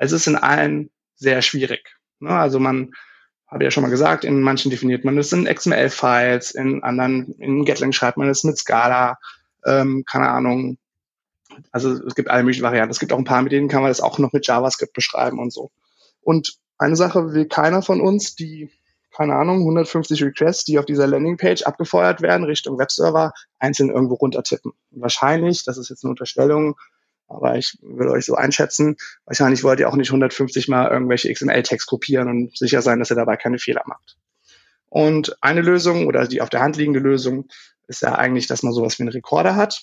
[0.00, 1.96] Es ist in allen sehr schwierig.
[2.20, 2.30] Ne?
[2.30, 2.90] Also man,
[3.48, 7.64] habe ja schon mal gesagt, in manchen definiert man es in XML-Files, in anderen, in
[7.64, 9.18] Gatling schreibt man es mit Scala,
[9.64, 10.78] ähm, keine Ahnung.
[11.70, 12.90] Also es gibt alle möglichen Varianten.
[12.90, 15.38] Es gibt auch ein paar, mit denen kann man das auch noch mit JavaScript beschreiben
[15.38, 15.70] und so.
[16.22, 18.68] Und eine Sache will keiner von uns, die,
[19.14, 24.72] keine Ahnung, 150 Requests, die auf dieser Landingpage abgefeuert werden, Richtung Webserver, einzeln irgendwo runtertippen.
[24.90, 26.76] Und wahrscheinlich, das ist jetzt eine Unterstellung,
[27.28, 31.86] aber ich würde euch so einschätzen, wahrscheinlich wollt ihr auch nicht 150 Mal irgendwelche XML-Text
[31.86, 34.16] kopieren und sicher sein, dass ihr dabei keine Fehler macht.
[34.88, 37.48] Und eine Lösung oder die auf der Hand liegende Lösung
[37.88, 39.82] ist ja eigentlich, dass man sowas wie einen Recorder hat.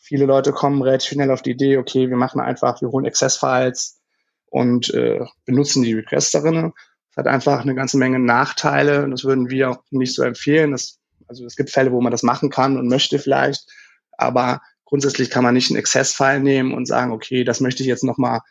[0.00, 4.00] Viele Leute kommen relativ schnell auf die Idee, okay, wir machen einfach, wir holen Access-Files
[4.46, 6.72] und äh, benutzen die Requests darin.
[7.08, 10.72] Das hat einfach eine ganze Menge Nachteile und das würden wir auch nicht so empfehlen.
[10.72, 13.66] Das, also es gibt Fälle, wo man das machen kann und möchte vielleicht,
[14.12, 14.60] aber
[14.94, 18.42] grundsätzlich kann man nicht einen Access-File nehmen und sagen, okay, das möchte ich jetzt nochmal,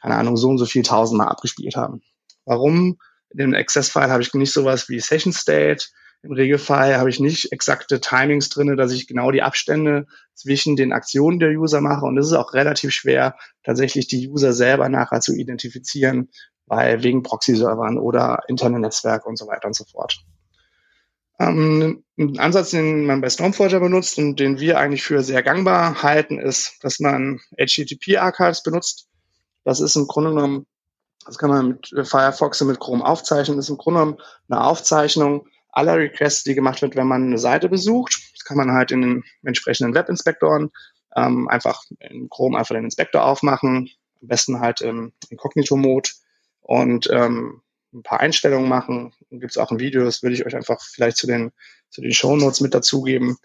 [0.00, 2.02] keine Ahnung, so und so viel tausendmal abgespielt haben.
[2.44, 2.98] Warum?
[3.30, 5.84] In dem Access-File habe ich nicht sowas wie Session State.
[6.24, 10.92] Im Regelfall habe ich nicht exakte Timings drinne, dass ich genau die Abstände zwischen den
[10.92, 12.04] Aktionen der User mache.
[12.04, 16.30] Und es ist auch relativ schwer, tatsächlich die User selber nachher zu identifizieren,
[16.66, 20.18] weil wegen Proxy-Servern oder Internetnetzwerk und so weiter und so fort.
[21.42, 26.02] Ähm, ein Ansatz, den man bei Stormforger benutzt und den wir eigentlich für sehr gangbar
[26.02, 29.08] halten, ist, dass man HTTP-Archives benutzt.
[29.64, 30.66] Das ist im Grunde genommen,
[31.24, 34.64] das kann man mit Firefox und mit Chrome aufzeichnen, das ist im Grunde genommen eine
[34.64, 38.20] Aufzeichnung aller Requests, die gemacht wird, wenn man eine Seite besucht.
[38.34, 40.70] Das kann man halt in den entsprechenden Webinspektoren
[41.16, 46.10] ähm, einfach in Chrome einfach den Inspektor aufmachen, am besten halt im Inkognito-Mode
[46.60, 49.12] und ähm, ein paar Einstellungen machen.
[49.30, 51.52] Gibt es auch ein Video, das würde ich euch einfach vielleicht zu den,
[51.90, 53.36] zu den Show Notes mit dazugeben.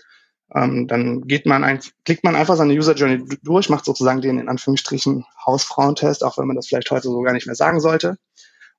[0.55, 4.39] Ähm, dann geht man ein, klickt man einfach seine User Journey durch, macht sozusagen den
[4.39, 8.17] in Anführungsstrichen Hausfrauentest, auch wenn man das vielleicht heute so gar nicht mehr sagen sollte.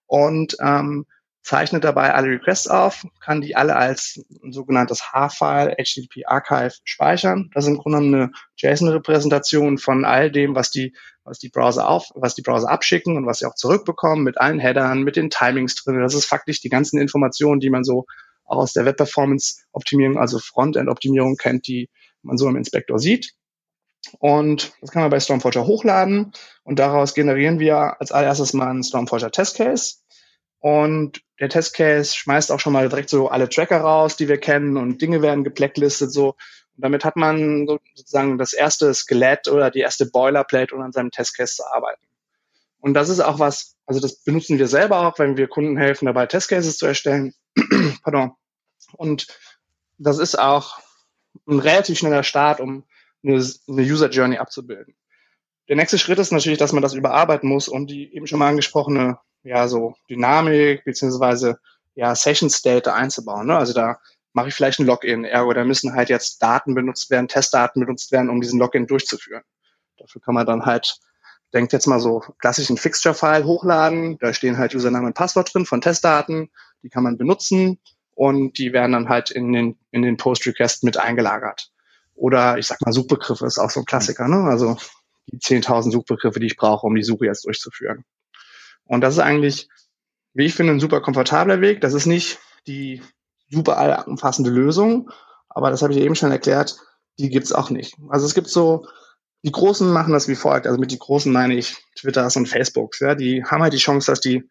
[0.07, 1.05] Und ähm,
[1.49, 7.51] zeichnet dabei alle Requests auf, kann die alle als ein sogenanntes H-File, HTTP Archive speichern.
[7.55, 12.11] Das ist im Grunde eine JSON-Repräsentation von all dem, was die, was die Browser auf,
[12.15, 15.75] was die Browser abschicken und was sie auch zurückbekommen, mit allen Headern, mit den Timings
[15.77, 15.99] drin.
[15.99, 18.05] Das ist faktisch die ganzen Informationen, die man so
[18.45, 21.89] auch aus der Web-Performance-Optimierung, also Frontend-Optimierung kennt, die
[22.21, 23.33] man so im Inspektor sieht.
[24.19, 26.33] Und das kann man bei Stormforger hochladen
[26.63, 29.97] und daraus generieren wir als allererstes mal einen Stormforger Testcase.
[30.61, 34.77] Und der Testcase schmeißt auch schon mal direkt so alle Tracker raus, die wir kennen
[34.77, 36.31] und Dinge werden geblacklistet so.
[36.77, 41.11] Und damit hat man sozusagen das erste Skelett oder die erste Boilerplate, um an seinem
[41.11, 42.03] Testcase zu arbeiten.
[42.81, 46.07] Und das ist auch was, also das benutzen wir selber auch, wenn wir Kunden helfen,
[46.07, 47.35] dabei Testcases zu erstellen.
[48.03, 48.33] Pardon.
[48.93, 49.27] Und
[49.99, 50.79] das ist auch
[51.47, 52.85] ein relativ schneller Start, um
[53.25, 54.95] eine, User Journey abzubilden.
[55.69, 58.49] Der nächste Schritt ist natürlich, dass man das überarbeiten muss, um die eben schon mal
[58.49, 61.59] angesprochene, ja, so Dynamik beziehungsweise
[61.95, 63.47] ja, Session State einzubauen.
[63.47, 63.57] Ne?
[63.57, 63.99] Also da
[64.33, 68.13] mache ich vielleicht ein Login, ergo, da müssen halt jetzt Daten benutzt werden, Testdaten benutzt
[68.13, 69.43] werden, um diesen Login durchzuführen.
[69.97, 70.99] Dafür kann man dann halt,
[71.53, 75.81] denkt jetzt mal so klassischen Fixture-File hochladen, da stehen halt Username und Passwort drin von
[75.81, 76.51] Testdaten,
[76.83, 77.81] die kann man benutzen
[78.15, 81.73] und die werden dann halt in den, in den Post-Request mit eingelagert.
[82.15, 84.49] Oder ich sag mal, Suchbegriffe ist auch so ein Klassiker, ne?
[84.51, 84.77] Also
[85.29, 88.05] die 10.000 Suchbegriffe, die ich brauche, um die Suche jetzt durchzuführen.
[88.89, 89.69] Und das ist eigentlich,
[90.35, 91.81] wie ich finde, ein super komfortabler Weg.
[91.81, 93.03] Das ist nicht die
[93.51, 95.11] super allumfassende Lösung,
[95.49, 96.77] aber das habe ich eben schon erklärt,
[97.19, 97.95] die gibt's auch nicht.
[98.09, 98.87] Also es gibt so,
[99.45, 100.67] die Großen machen das wie folgt.
[100.67, 103.01] Also mit die Großen meine ich Twitters und Facebooks.
[103.01, 104.49] Ja, die haben halt die Chance, dass die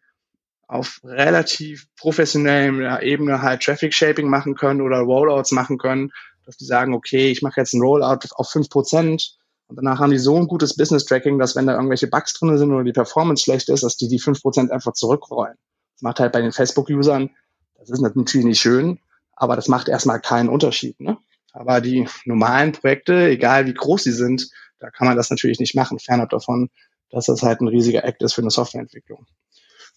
[0.66, 6.12] auf relativ professioneller Ebene halt Traffic Shaping machen können oder Rollouts machen können,
[6.44, 9.37] dass die sagen, okay, ich mache jetzt ein Rollout auf fünf Prozent
[9.68, 12.56] und danach haben die so ein gutes Business Tracking, dass wenn da irgendwelche Bugs drin
[12.56, 15.56] sind oder die Performance schlecht ist, dass die die fünf Prozent einfach zurückrollen.
[15.94, 17.30] Das macht halt bei den Facebook-Usern,
[17.78, 18.98] das ist natürlich nicht schön,
[19.36, 20.98] aber das macht erstmal keinen Unterschied.
[21.00, 21.18] Ne?
[21.52, 24.48] Aber die normalen Projekte, egal wie groß sie sind,
[24.80, 26.70] da kann man das natürlich nicht machen, fernab davon,
[27.10, 29.26] dass das halt ein riesiger Act ist für eine Softwareentwicklung.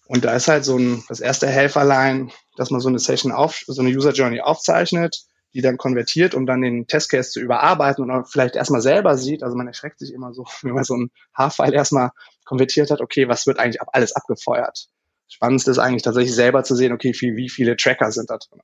[0.07, 3.63] Und da ist halt so ein, das erste Helferlein, dass man so eine Session auf,
[3.67, 8.25] so eine User Journey aufzeichnet, die dann konvertiert, um dann den Testcase zu überarbeiten und
[8.25, 11.73] vielleicht erstmal selber sieht, also man erschreckt sich immer so, wenn man so ein H-File
[11.73, 12.11] erstmal
[12.45, 14.87] konvertiert hat, okay, was wird eigentlich alles abgefeuert?
[15.27, 18.61] Spannendste ist eigentlich tatsächlich selber zu sehen, okay, wie, wie viele Tracker sind da drin.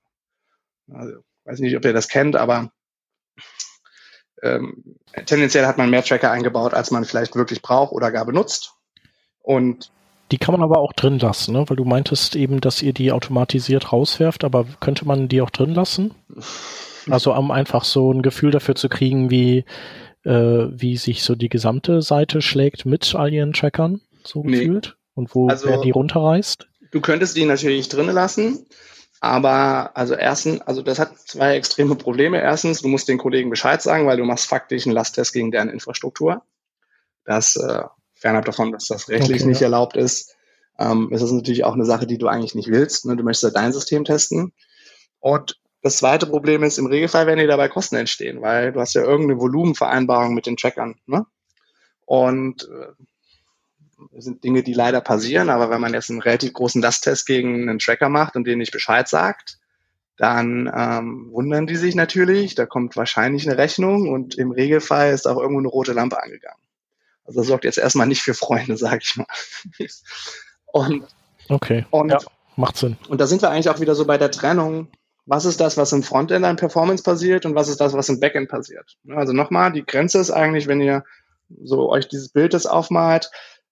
[0.92, 2.72] Also, weiß nicht, ob ihr das kennt, aber
[4.44, 8.74] ähm, tendenziell hat man mehr Tracker eingebaut, als man vielleicht wirklich braucht oder gar benutzt.
[9.40, 9.92] Und
[10.32, 11.64] die kann man aber auch drin lassen, ne?
[11.68, 15.74] weil du meintest eben, dass ihr die automatisiert rauswerft, aber könnte man die auch drin
[15.74, 16.14] lassen?
[17.10, 19.64] Also um einfach so ein Gefühl dafür zu kriegen, wie,
[20.24, 24.60] äh, wie sich so die gesamte Seite schlägt mit all ihren Trackern, so nee.
[24.60, 24.98] gefühlt?
[25.14, 26.68] Und wo also, wer die runterreißt?
[26.92, 28.66] Du könntest die natürlich drin lassen,
[29.20, 32.40] aber also erstens, also das hat zwei extreme Probleme.
[32.40, 35.70] Erstens, du musst den Kollegen Bescheid sagen, weil du machst faktisch einen Lasttest gegen deren
[35.70, 36.44] Infrastruktur.
[37.26, 37.84] Das äh,
[38.20, 39.68] fernab davon, dass das rechtlich okay, nicht ja.
[39.68, 40.36] erlaubt ist,
[40.80, 43.06] ähm, ist das natürlich auch eine Sache, die du eigentlich nicht willst.
[43.06, 43.16] Ne?
[43.16, 44.54] Du möchtest ja dein System testen.
[45.20, 48.94] Und das zweite Problem ist, im Regelfall werden dir dabei Kosten entstehen, weil du hast
[48.94, 50.96] ja irgendeine Volumenvereinbarung mit den Trackern.
[51.06, 51.26] Ne?
[52.06, 57.26] Und äh, sind Dinge, die leider passieren, aber wenn man jetzt einen relativ großen Lasttest
[57.26, 59.60] gegen einen Tracker macht und denen nicht Bescheid sagt,
[60.18, 65.28] dann ähm, wundern die sich natürlich, da kommt wahrscheinlich eine Rechnung und im Regelfall ist
[65.28, 66.60] auch irgendwo eine rote Lampe angegangen.
[67.28, 69.28] Also das sorgt jetzt erstmal nicht für Freunde, sage ich mal.
[70.66, 71.04] Und,
[71.50, 72.20] okay, und, ja,
[72.56, 72.98] macht Sinn.
[73.10, 74.88] Und da sind wir eigentlich auch wieder so bei der Trennung,
[75.26, 78.20] was ist das, was im Frontend an Performance passiert und was ist das, was im
[78.20, 78.98] Backend passiert.
[79.10, 81.04] Also nochmal, die Grenze ist eigentlich, wenn ihr
[81.64, 83.30] so euch dieses Bild das aufmalt,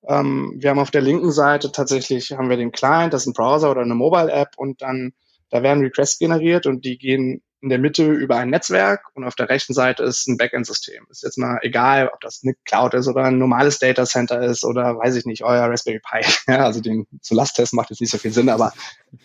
[0.07, 3.33] ähm, wir haben auf der linken Seite tatsächlich, haben wir den Client, das ist ein
[3.33, 5.13] Browser oder eine Mobile-App und dann,
[5.49, 9.34] da werden Requests generiert und die gehen in der Mitte über ein Netzwerk und auf
[9.34, 11.08] der rechten Seite ist ein Backend-System.
[11.10, 14.63] Ist jetzt mal egal, ob das eine Cloud ist oder ein normales Data Center ist
[14.63, 16.23] oder weiß ich nicht, euer Raspberry Pi.
[16.47, 18.71] Ja, also den zu Lasttest macht jetzt nicht so viel Sinn, aber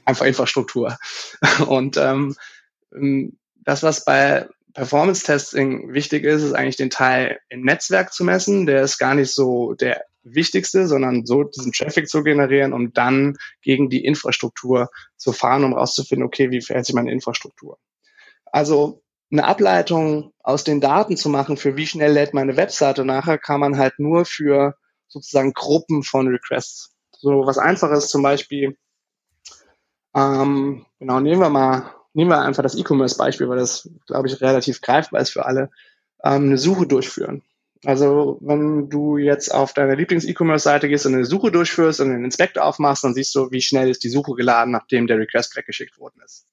[0.06, 0.96] einfach Infrastruktur.
[1.66, 2.34] Und ähm,
[3.62, 8.64] das, was bei Performance-Testing wichtig ist, ist eigentlich den Teil im Netzwerk zu messen.
[8.64, 13.36] Der ist gar nicht so der wichtigste, sondern so diesen Traffic zu generieren, um dann
[13.60, 17.76] gegen die Infrastruktur zu fahren, um rauszufinden, okay, wie verhält sich meine Infrastruktur.
[18.52, 23.38] Also eine Ableitung aus den Daten zu machen, für wie schnell lädt meine Webseite nachher,
[23.38, 24.74] kann man halt nur für
[25.08, 26.94] sozusagen Gruppen von Requests.
[27.12, 28.76] So was Einfaches zum Beispiel,
[30.14, 34.80] ähm, genau, nehmen wir mal, nehmen wir einfach das E-Commerce-Beispiel, weil das, glaube ich, relativ
[34.80, 35.70] greifbar ist für alle,
[36.24, 37.42] ähm, eine Suche durchführen.
[37.84, 42.64] Also wenn du jetzt auf deiner Lieblings-E-Commerce-Seite gehst und eine Suche durchführst und einen Inspector
[42.64, 46.20] aufmachst, dann siehst du, wie schnell ist die Suche geladen, nachdem der Request weggeschickt worden
[46.24, 46.46] ist.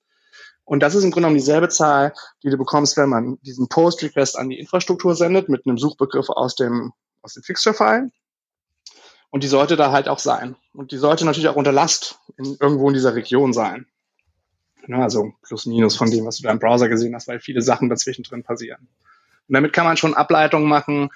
[0.67, 4.37] Und das ist im Grunde genommen dieselbe Zahl, die du bekommst, wenn man diesen Post-Request
[4.37, 8.11] an die Infrastruktur sendet mit einem Suchbegriff aus dem, aus dem Fixture-File.
[9.29, 10.57] Und die sollte da halt auch sein.
[10.73, 13.85] Und die sollte natürlich auch unter Last in, irgendwo in dieser Region sein.
[14.87, 17.61] Ja, also plus minus von dem, was du da im Browser gesehen hast, weil viele
[17.61, 18.89] Sachen dazwischen drin passieren.
[19.47, 21.11] Und damit kann man schon Ableitungen machen,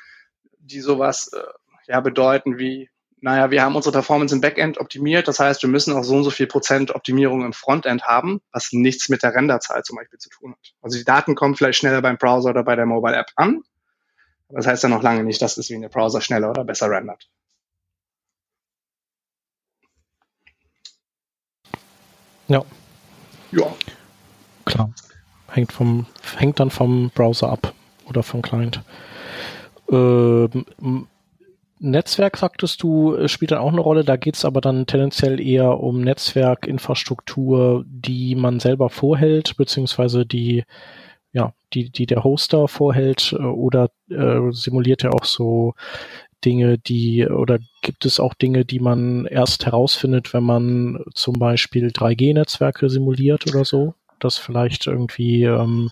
[0.60, 2.90] die sowas äh, ja bedeuten wie,
[3.22, 6.24] naja, wir haben unsere Performance im Backend optimiert, das heißt, wir müssen auch so und
[6.24, 10.30] so viel Prozent Optimierung im Frontend haben, was nichts mit der Renderzeit zum Beispiel zu
[10.30, 10.74] tun hat.
[10.82, 13.62] Also die Daten kommen vielleicht schneller beim Browser oder bei der Mobile App an,
[14.50, 16.64] aber das heißt ja noch lange nicht, dass es wie in der Browser schneller oder
[16.64, 17.30] besser rendert.
[22.48, 22.66] Ja.
[23.52, 23.74] Ja.
[24.66, 24.92] Klar.
[25.48, 26.06] Hängt vom,
[26.38, 27.74] hängt dann vom Browser ab
[28.06, 28.82] oder vom Client.
[29.90, 31.08] Ähm,
[31.84, 34.04] Netzwerk, sagtest du, spielt dann auch eine Rolle.
[34.04, 40.63] Da geht es aber dann tendenziell eher um Netzwerkinfrastruktur, die man selber vorhält, beziehungsweise die,
[41.34, 45.74] ja, die, die der Hoster vorhält, äh, oder äh, simuliert er auch so
[46.46, 51.88] Dinge, die oder gibt es auch Dinge, die man erst herausfindet, wenn man zum Beispiel
[51.88, 53.96] 3G-Netzwerke simuliert oder so?
[54.24, 55.92] Dass vielleicht irgendwie ähm,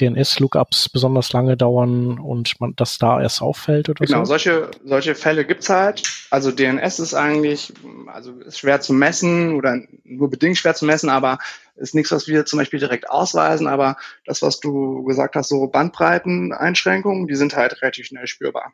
[0.00, 4.14] DNS-Lookups besonders lange dauern und man das da erst auffällt oder genau, so?
[4.14, 6.02] Genau, solche, solche Fälle gibt's halt.
[6.30, 7.72] Also DNS ist eigentlich,
[8.06, 11.38] also ist schwer zu messen oder nur bedingt schwer zu messen, aber
[11.76, 13.66] ist nichts, was wir zum Beispiel direkt ausweisen.
[13.66, 13.96] Aber
[14.26, 18.72] das, was du gesagt hast, so Bandbreiteneinschränkungen, die sind halt relativ schnell spürbar.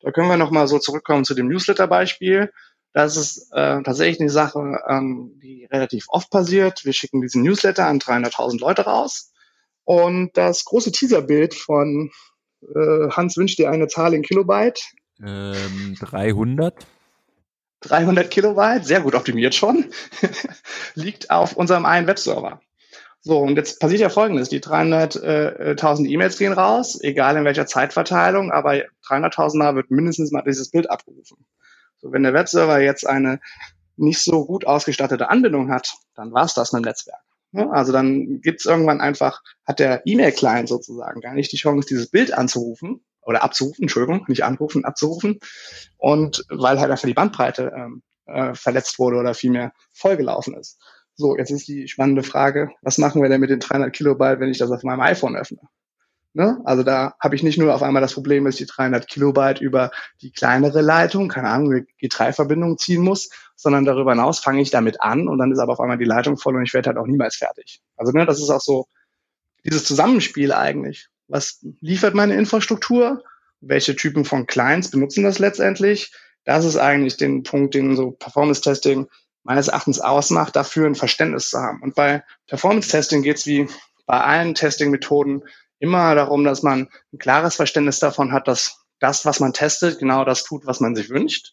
[0.00, 2.52] Da können wir nochmal so zurückkommen zu dem Newsletter-Beispiel.
[2.94, 6.84] Das ist äh, tatsächlich eine Sache, ähm, die relativ oft passiert.
[6.84, 9.32] Wir schicken diesen Newsletter an 300.000 Leute raus.
[9.82, 12.12] Und das große Teaserbild von
[12.62, 14.80] äh, Hans wünscht dir eine Zahl in Kilobyte.
[15.20, 16.86] Ähm, 300.
[17.80, 19.86] 300 Kilobyte, sehr gut optimiert schon,
[20.94, 22.62] liegt auf unserem einen Webserver.
[23.20, 24.50] So, und jetzt passiert ja Folgendes.
[24.50, 28.74] Die 300.000 E-Mails gehen raus, egal in welcher Zeitverteilung, aber
[29.08, 31.44] 300.000 Mal wird mindestens mal dieses Bild abgerufen.
[32.04, 33.40] So, wenn der Webserver jetzt eine
[33.96, 37.22] nicht so gut ausgestattete Anbindung hat, dann war es das mit dem Netzwerk.
[37.70, 42.34] Also dann gibt's irgendwann einfach, hat der E-Mail-Client sozusagen gar nicht die Chance, dieses Bild
[42.34, 45.38] anzurufen oder abzurufen, Entschuldigung, nicht anrufen, abzurufen.
[45.96, 50.78] Und weil halt einfach die Bandbreite ähm, äh, verletzt wurde oder vielmehr vollgelaufen ist.
[51.14, 54.50] So, jetzt ist die spannende Frage, was machen wir denn mit den 300 Kilobyte, wenn
[54.50, 55.60] ich das auf meinem iPhone öffne?
[56.36, 56.60] Ne?
[56.64, 59.60] Also da habe ich nicht nur auf einmal das Problem, dass ich die 300 Kilobyte
[59.60, 64.72] über die kleinere Leitung, keine Ahnung, eine G3-Verbindung ziehen muss, sondern darüber hinaus fange ich
[64.72, 66.98] damit an und dann ist aber auf einmal die Leitung voll und ich werde halt
[66.98, 67.80] auch niemals fertig.
[67.96, 68.88] Also ne, das ist auch so
[69.64, 71.08] dieses Zusammenspiel eigentlich.
[71.28, 73.22] Was liefert meine Infrastruktur?
[73.60, 76.12] Welche Typen von Clients benutzen das letztendlich?
[76.44, 79.06] Das ist eigentlich den Punkt, den so Performance-Testing
[79.44, 81.80] meines Erachtens ausmacht, dafür ein Verständnis zu haben.
[81.80, 83.68] Und bei Performance-Testing geht es wie
[84.04, 85.44] bei allen Testing-Methoden
[85.84, 90.24] immer darum, dass man ein klares Verständnis davon hat, dass das, was man testet, genau
[90.24, 91.52] das tut, was man sich wünscht.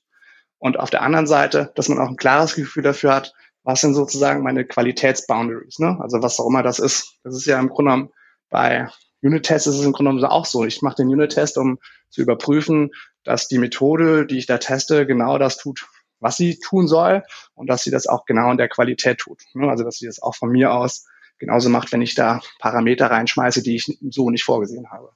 [0.57, 3.93] Und auf der anderen Seite, dass man auch ein klares Gefühl dafür hat, was sind
[3.93, 5.97] sozusagen meine Qualitätsboundaries, ne?
[6.01, 7.17] Also was auch immer das ist.
[7.23, 8.09] Das ist ja im Grunde genommen
[8.49, 8.89] bei
[9.21, 10.65] Unit-Tests ist es im Grunde genommen auch so.
[10.65, 11.77] Ich mache den Unit-Test, um
[12.09, 12.91] zu überprüfen,
[13.23, 15.85] dass die Methode, die ich da teste, genau das tut,
[16.19, 19.43] was sie tun soll und dass sie das auch genau in der Qualität tut.
[19.53, 19.69] Ne?
[19.69, 21.05] Also dass sie das auch von mir aus
[21.41, 25.09] genauso macht, wenn ich da Parameter reinschmeiße, die ich so nicht vorgesehen habe.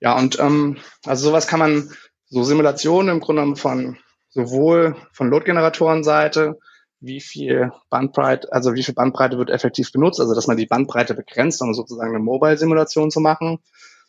[0.00, 1.90] Ja, und ähm, also sowas kann man,
[2.28, 3.98] so Simulationen im Grunde genommen von
[4.30, 6.58] sowohl von Load-Generatoren-Seite,
[6.98, 11.14] wie viel Bandbreite, also wie viel Bandbreite wird effektiv benutzt, also dass man die Bandbreite
[11.14, 13.60] begrenzt, um sozusagen eine Mobile-Simulation zu machen,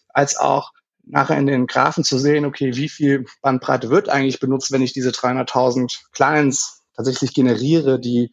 [0.10, 4.72] als auch nachher in den Graphen zu sehen, okay, wie viel Bandbreite wird eigentlich benutzt,
[4.72, 8.32] wenn ich diese 300.000 Clients tatsächlich generiere, die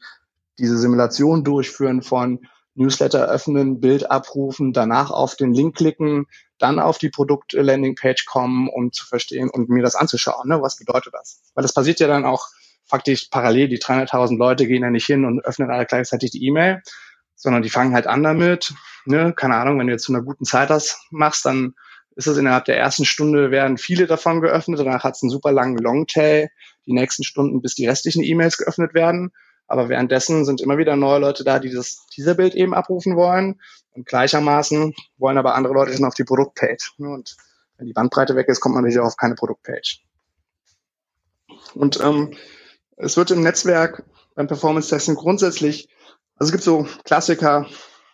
[0.59, 6.27] diese Simulation durchführen von Newsletter öffnen, Bild abrufen, danach auf den Link klicken,
[6.59, 10.49] dann auf die Produkt-Landing-Page kommen, um zu verstehen und mir das anzuschauen.
[10.49, 10.61] Ne?
[10.61, 11.43] Was bedeutet das?
[11.55, 12.49] Weil das passiert ja dann auch
[12.85, 13.69] faktisch parallel.
[13.69, 16.83] Die 300.000 Leute gehen ja nicht hin und öffnen alle gleichzeitig die E-Mail,
[17.37, 18.75] sondern die fangen halt an damit.
[19.05, 19.33] Ne?
[19.35, 21.75] Keine Ahnung, wenn du jetzt zu einer guten Zeit das machst, dann
[22.17, 24.81] ist es innerhalb der ersten Stunde werden viele davon geöffnet.
[24.81, 26.49] Danach hat es einen super langen Longtail,
[26.87, 29.33] die nächsten Stunden, bis die restlichen E-Mails geöffnet werden.
[29.67, 33.61] Aber währenddessen sind immer wieder neue Leute da, die das Teaserbild eben abrufen wollen.
[33.93, 36.93] Und gleichermaßen wollen aber andere Leute dann auf die Produktpage.
[36.99, 37.37] Und
[37.77, 40.01] wenn die Bandbreite weg ist, kommt man natürlich auf keine Produktpage.
[41.75, 42.37] Und ähm,
[42.97, 44.05] es wird im Netzwerk
[44.35, 45.89] beim Performance-Testing grundsätzlich,
[46.37, 47.67] also es gibt so Klassiker,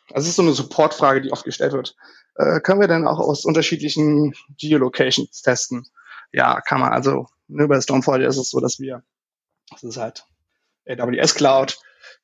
[0.09, 1.97] das ist so eine Supportfrage, die oft gestellt wird.
[2.37, 5.87] Äh, können wir denn auch aus unterschiedlichen Geolocations testen?
[6.33, 6.93] Ja, kann man.
[6.93, 9.03] Also ne, bei Stormfall ist es so, dass wir,
[9.71, 10.27] das ist halt
[10.91, 11.79] AWS Cloud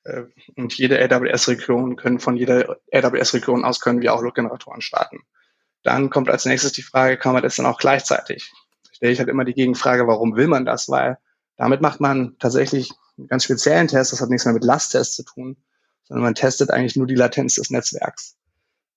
[0.04, 0.22] äh,
[0.56, 5.20] und jede AWS-Region können von jeder AWS-Region aus können wir auch Load-Generatoren starten.
[5.82, 8.52] Dann kommt als nächstes die Frage, kann man das dann auch gleichzeitig?
[8.92, 10.88] Stelle ich halt immer die Gegenfrage, warum will man das?
[10.88, 11.18] Weil
[11.56, 15.24] damit macht man tatsächlich einen ganz speziellen Test, das hat nichts mehr mit Lasttests zu
[15.24, 15.56] tun,
[16.04, 18.36] sondern man testet eigentlich nur die Latenz des Netzwerks.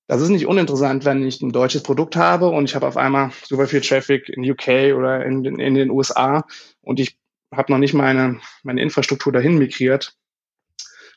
[0.08, 3.30] Das ist nicht uninteressant, wenn ich ein deutsches Produkt habe und ich habe auf einmal
[3.46, 6.48] super viel Traffic in UK oder in, in den USA
[6.82, 7.19] und ich
[7.52, 10.16] habe noch nicht meine, meine Infrastruktur dahin migriert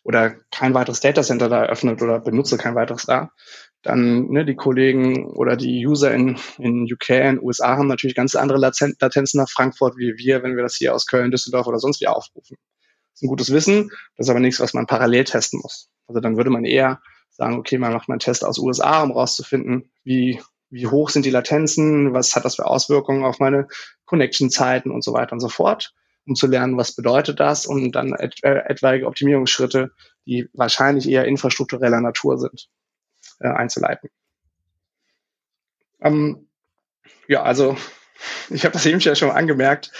[0.04, 3.30] oder kein weiteres Datacenter da eröffnet oder benutze kein weiteres da,
[3.82, 8.34] dann ne, die Kollegen oder die User in, in UK, in USA haben natürlich ganz
[8.34, 12.00] andere Latenzen nach Frankfurt wie wir, wenn wir das hier aus Köln, Düsseldorf oder sonst
[12.00, 12.56] wie aufrufen.
[13.12, 15.90] Das ist ein gutes Wissen, das ist aber nichts, was man parallel testen muss.
[16.06, 19.12] Also dann würde man eher sagen, okay, man macht mal einen Test aus USA, um
[19.12, 23.68] rauszufinden, wie, wie hoch sind die Latenzen, was hat das für Auswirkungen auf meine
[24.04, 25.94] Connection-Zeiten und so weiter und so fort,
[26.26, 29.90] um zu lernen, was bedeutet das und dann et äh, etwaige Optimierungsschritte,
[30.26, 32.68] die wahrscheinlich eher infrastruktureller Natur sind,
[33.40, 34.10] äh, einzuleiten.
[36.00, 36.48] Ähm,
[37.28, 37.76] ja, also
[38.50, 39.92] ich habe das eben schon angemerkt,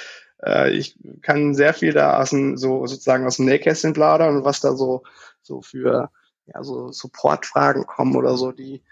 [0.45, 4.45] äh, ich kann sehr viel da aus dem, so sozusagen aus dem Nähkästchen plaudern und
[4.45, 5.03] was da so,
[5.43, 6.11] so für
[6.47, 8.83] ja, so Supportfragen kommen oder so, die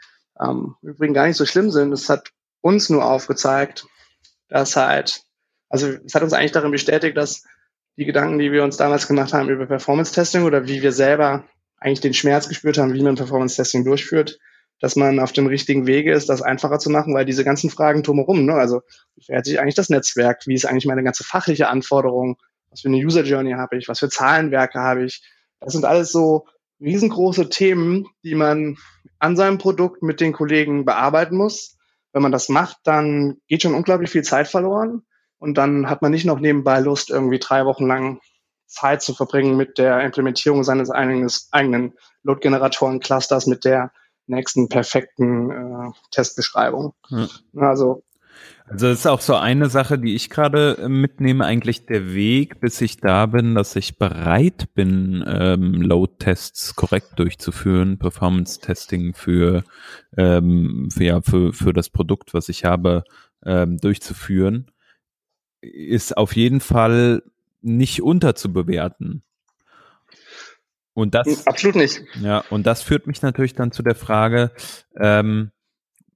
[0.40, 1.92] ähm, übrigens gar nicht so schlimm sind.
[1.92, 3.86] Es hat uns nur aufgezeigt,
[4.48, 5.22] dass halt,
[5.70, 7.44] also es hat uns eigentlich darin bestätigt, dass
[7.96, 11.44] die Gedanken, die wir uns damals gemacht haben über Performance-Testing oder wie wir selber
[11.78, 14.38] eigentlich den Schmerz gespürt haben, wie man Performance-Testing durchführt,
[14.80, 18.02] dass man auf dem richtigen Wege ist, das einfacher zu machen, weil diese ganzen Fragen
[18.02, 18.82] drumherum, ne, also
[19.14, 22.36] wie verhält sich eigentlich das Netzwerk, wie ist eigentlich meine ganze fachliche Anforderung,
[22.70, 25.22] was für eine User Journey habe ich, was für Zahlenwerke habe ich,
[25.60, 26.46] das sind alles so
[26.80, 28.76] riesengroße Themen, die man
[29.18, 31.76] an seinem Produkt mit den Kollegen bearbeiten muss.
[32.12, 35.02] Wenn man das macht, dann geht schon unglaublich viel Zeit verloren
[35.40, 38.20] und dann hat man nicht noch nebenbei Lust, irgendwie drei Wochen lang
[38.66, 43.90] Zeit zu verbringen mit der Implementierung seines eigenes, eigenen Load-Generatoren-Clusters, mit der
[44.26, 46.94] nächsten perfekten äh, Testbeschreibung.
[47.08, 47.28] Hm.
[47.56, 48.04] Also
[48.66, 52.60] also das ist auch so eine Sache, die ich gerade äh, mitnehme, eigentlich der Weg,
[52.60, 59.64] bis ich da bin, dass ich bereit bin, ähm, Load-Tests korrekt durchzuführen, Performance-Testing für,
[60.16, 63.02] ähm, für, ja, für, für das Produkt, was ich habe,
[63.44, 64.70] ähm, durchzuführen,
[65.60, 67.22] ist auf jeden Fall
[67.62, 69.22] nicht unterzubewerten.
[70.94, 72.02] Und das absolut nicht.
[72.20, 74.52] Ja, und das führt mich natürlich dann zu der Frage,
[74.96, 75.50] ähm,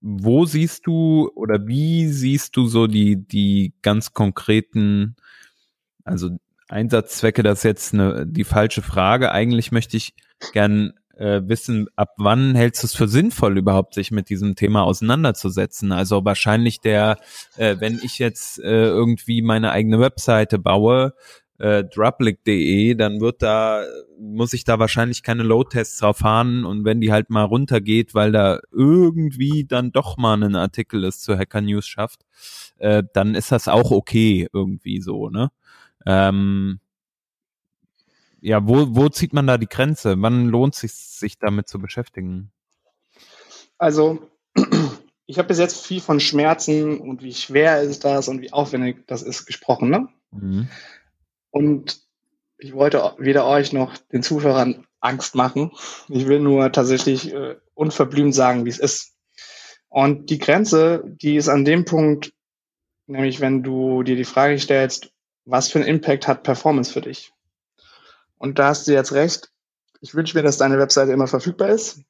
[0.01, 5.17] wo siehst du oder wie siehst du so die, die ganz konkreten,
[6.05, 6.31] also
[6.69, 9.33] Einsatzzwecke, das ist jetzt eine, die falsche Frage.
[9.33, 10.15] Eigentlich möchte ich
[10.53, 14.83] gern äh, wissen, ab wann hältst du es für sinnvoll, überhaupt sich mit diesem Thema
[14.85, 15.93] auseinanderzusetzen?
[15.93, 17.19] Also wahrscheinlich der,
[17.57, 21.15] äh, wenn ich jetzt äh, irgendwie meine eigene Webseite baue,
[21.59, 23.85] äh, drublic.de, dann wird da,
[24.19, 28.33] muss ich da wahrscheinlich keine Load-Tests drauf fahren und wenn die halt mal runtergeht, weil
[28.33, 32.23] da irgendwie dann doch mal ein Artikel ist zu Hacker News schafft,
[32.79, 35.51] äh, dann ist das auch okay irgendwie so, ne?
[36.07, 36.81] Ähm,
[38.45, 40.17] ja, wo, wo zieht man da die Grenze?
[40.19, 42.53] Wann lohnt es sich, sich damit zu beschäftigen?
[43.79, 44.31] Also,
[45.27, 49.07] ich habe bis jetzt viel von Schmerzen und wie schwer ist das und wie aufwendig
[49.07, 50.09] das ist gesprochen, ne?
[50.31, 50.69] Mhm.
[51.51, 52.03] Und
[52.59, 55.71] ich wollte weder euch noch den Zuhörern Angst machen.
[56.11, 59.15] Ich will nur tatsächlich äh, unverblümt sagen, wie es ist.
[59.89, 62.35] Und die Grenze, die ist an dem Punkt,
[63.07, 65.13] nämlich wenn du dir die Frage stellst,
[65.47, 67.34] was für einen Impact hat Performance für dich?
[68.45, 69.49] Und da hast du jetzt recht.
[70.03, 72.03] Ich wünsche mir, dass deine Webseite immer verfügbar ist.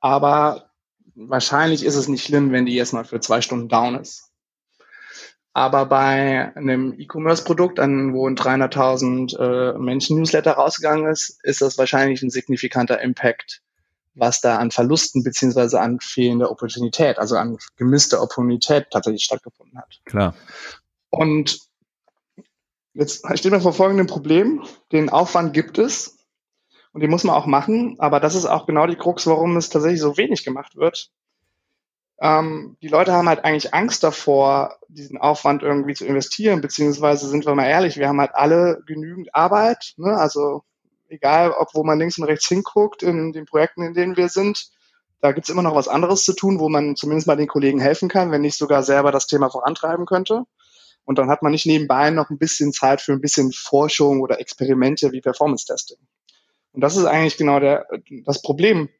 [0.00, 0.68] Aber
[1.14, 4.28] wahrscheinlich ist es nicht schlimm, wenn die jetzt mal für zwei Stunden down ist.
[5.54, 11.78] Aber bei einem E-Commerce-Produkt, an wo ein 300.000 äh, Menschen Newsletter rausgegangen ist, ist das
[11.78, 13.62] wahrscheinlich ein signifikanter Impact,
[14.14, 20.00] was da an Verlusten beziehungsweise an fehlender Opportunität, also an gemisster Opportunität tatsächlich stattgefunden hat.
[20.04, 20.34] Klar.
[21.08, 21.67] Und
[22.98, 24.62] jetzt steht man vor folgendem Problem.
[24.92, 26.18] Den Aufwand gibt es
[26.92, 29.70] und den muss man auch machen, aber das ist auch genau die Krux, warum es
[29.70, 31.10] tatsächlich so wenig gemacht wird
[32.20, 37.46] ähm, die Leute haben halt eigentlich Angst davor, diesen Aufwand irgendwie zu investieren, beziehungsweise sind
[37.46, 40.16] wir mal ehrlich, wir haben halt alle genügend Arbeit, ne?
[40.16, 40.62] also
[41.08, 44.70] egal, ob wo man links und rechts hinguckt in den Projekten, in denen wir sind,
[45.20, 48.08] da gibt's immer noch was anderes zu tun, wo man zumindest mal den Kollegen helfen
[48.08, 50.44] kann, wenn nicht sogar selber das Thema vorantreiben könnte.
[51.08, 54.40] Und dann hat man nicht nebenbei noch ein bisschen Zeit für ein bisschen Forschung oder
[54.40, 55.96] Experimente wie Performance-Testing.
[56.72, 57.86] Und das ist eigentlich genau der,
[58.26, 58.90] das Problem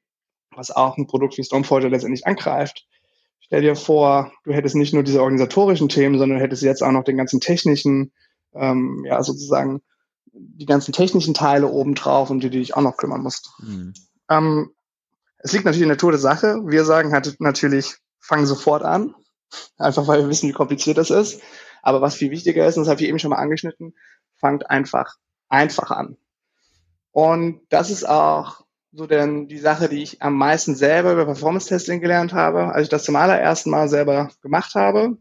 [0.57, 2.87] was auch ein Produkt wie Stormforger letztendlich angreift.
[3.41, 6.93] Stell dir vor, du hättest nicht nur diese organisatorischen Themen, sondern du hättest jetzt auch
[6.93, 8.11] noch den ganzen technischen,
[8.55, 9.83] ähm, ja, sozusagen
[10.33, 13.51] die ganzen technischen Teile obendrauf, um die du dich auch noch kümmern musst.
[13.59, 13.93] Mhm.
[14.31, 14.71] Ähm,
[15.41, 16.63] es liegt natürlich in der Natur der Sache.
[16.65, 19.15] Wir sagen halt natürlich, fang sofort an.
[19.77, 21.43] Einfach weil wir wissen, wie kompliziert das ist.
[21.83, 23.95] Aber was viel wichtiger ist, und das habe ich eben schon mal angeschnitten,
[24.37, 25.16] fangt einfach
[25.49, 26.16] einfach an.
[27.11, 32.01] Und das ist auch so denn die Sache, die ich am meisten selber über Performance-Testing
[32.01, 32.72] gelernt habe.
[32.72, 35.18] Als ich das zum allerersten Mal selber gemacht habe,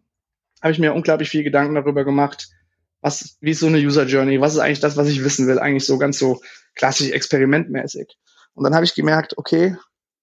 [0.61, 2.49] habe ich mir unglaublich viel Gedanken darüber gemacht,
[3.01, 4.41] was, wie ist so eine User Journey?
[4.41, 5.59] Was ist eigentlich das, was ich wissen will?
[5.59, 6.41] Eigentlich so ganz so
[6.75, 8.17] klassisch experimentmäßig.
[8.53, 9.77] Und dann habe ich gemerkt, okay,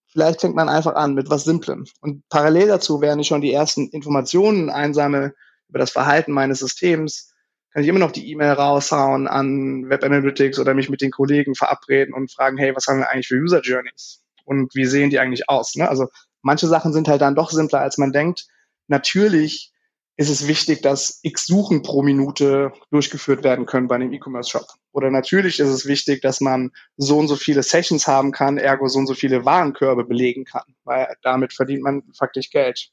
[0.09, 1.87] vielleicht fängt man einfach an mit was Simplem.
[2.01, 5.35] Und parallel dazu, während ich schon die ersten Informationen einsammle
[5.75, 7.35] über das Verhalten meines Systems,
[7.73, 11.57] kann ich immer noch die E-Mail raushauen an Web Analytics oder mich mit den Kollegen
[11.57, 14.23] verabreden und fragen, hey, was haben wir eigentlich für User Journeys?
[14.45, 15.75] Und wie sehen die eigentlich aus?
[15.75, 15.89] Ne?
[15.89, 16.07] Also
[16.43, 18.47] manche Sachen sind halt dann doch simpler, als man denkt.
[18.87, 19.73] Natürlich
[20.17, 24.67] ist es wichtig, dass x Suchen pro Minute durchgeführt werden können bei einem E-Commerce-Shop.
[24.93, 28.87] Oder natürlich ist es wichtig, dass man so und so viele Sessions haben kann, ergo
[28.87, 32.93] so und so viele Warenkörbe belegen kann, weil damit verdient man faktisch Geld.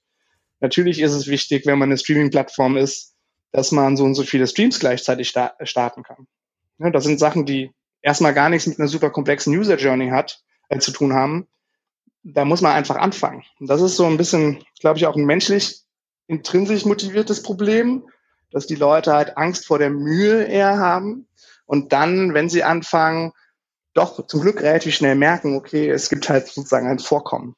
[0.61, 3.15] Natürlich ist es wichtig, wenn man eine Streaming-Plattform ist,
[3.51, 6.27] dass man so und so viele Streams gleichzeitig sta starten kann.
[6.77, 10.41] Ja, das sind Sachen, die erstmal gar nichts mit einer super komplexen User Journey hat,
[10.69, 11.47] äh, zu tun haben.
[12.23, 13.43] Da muss man einfach anfangen.
[13.59, 15.81] Und das ist so ein bisschen, glaube ich, auch ein menschlich
[16.27, 18.07] intrinsisch motiviertes Problem,
[18.51, 21.27] dass die Leute halt Angst vor der Mühe eher haben
[21.65, 23.33] und dann, wenn sie anfangen,
[23.93, 27.55] doch zum Glück relativ schnell merken, okay, es gibt halt sozusagen ein Vorkommen.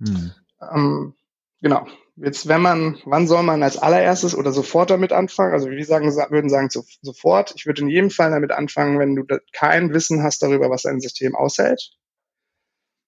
[0.00, 0.32] Hm.
[0.72, 1.14] Ähm,
[1.60, 1.86] genau.
[2.16, 5.52] Jetzt, wenn man, wann soll man als allererstes oder sofort damit anfangen?
[5.52, 7.54] Also wir sagen, würden sagen so, sofort.
[7.56, 11.00] Ich würde in jedem Fall damit anfangen, wenn du kein Wissen hast darüber, was dein
[11.00, 11.90] System aushält.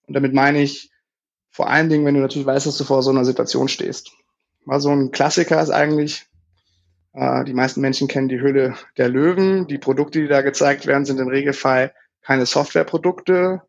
[0.08, 0.90] Und damit meine ich
[1.50, 4.10] vor allen Dingen, wenn du natürlich weißt, dass du vor so einer Situation stehst.
[4.64, 6.26] Mal so ein Klassiker ist eigentlich,
[7.12, 9.68] äh, die meisten Menschen kennen die Hülle der Löwen.
[9.68, 13.62] Die Produkte, die da gezeigt werden, sind im Regelfall keine Softwareprodukte.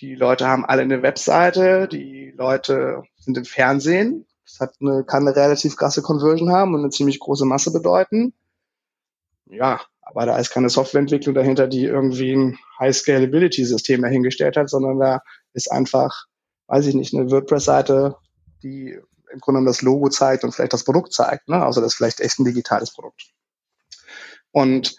[0.00, 5.26] Die Leute haben alle eine Webseite, die Leute sind im Fernsehen das hat eine, kann
[5.26, 8.34] eine relativ krasse Conversion haben und eine ziemlich große Masse bedeuten.
[9.46, 15.22] Ja, aber da ist keine Softwareentwicklung dahinter, die irgendwie ein High-Scalability-System dahingestellt hat, sondern da
[15.52, 16.26] ist einfach,
[16.66, 18.16] weiß ich nicht, eine WordPress-Seite,
[18.62, 18.98] die
[19.32, 21.64] im Grunde genommen das Logo zeigt und vielleicht das Produkt zeigt, ne?
[21.64, 23.30] Also das ist vielleicht echt ein digitales Produkt.
[24.50, 24.96] Und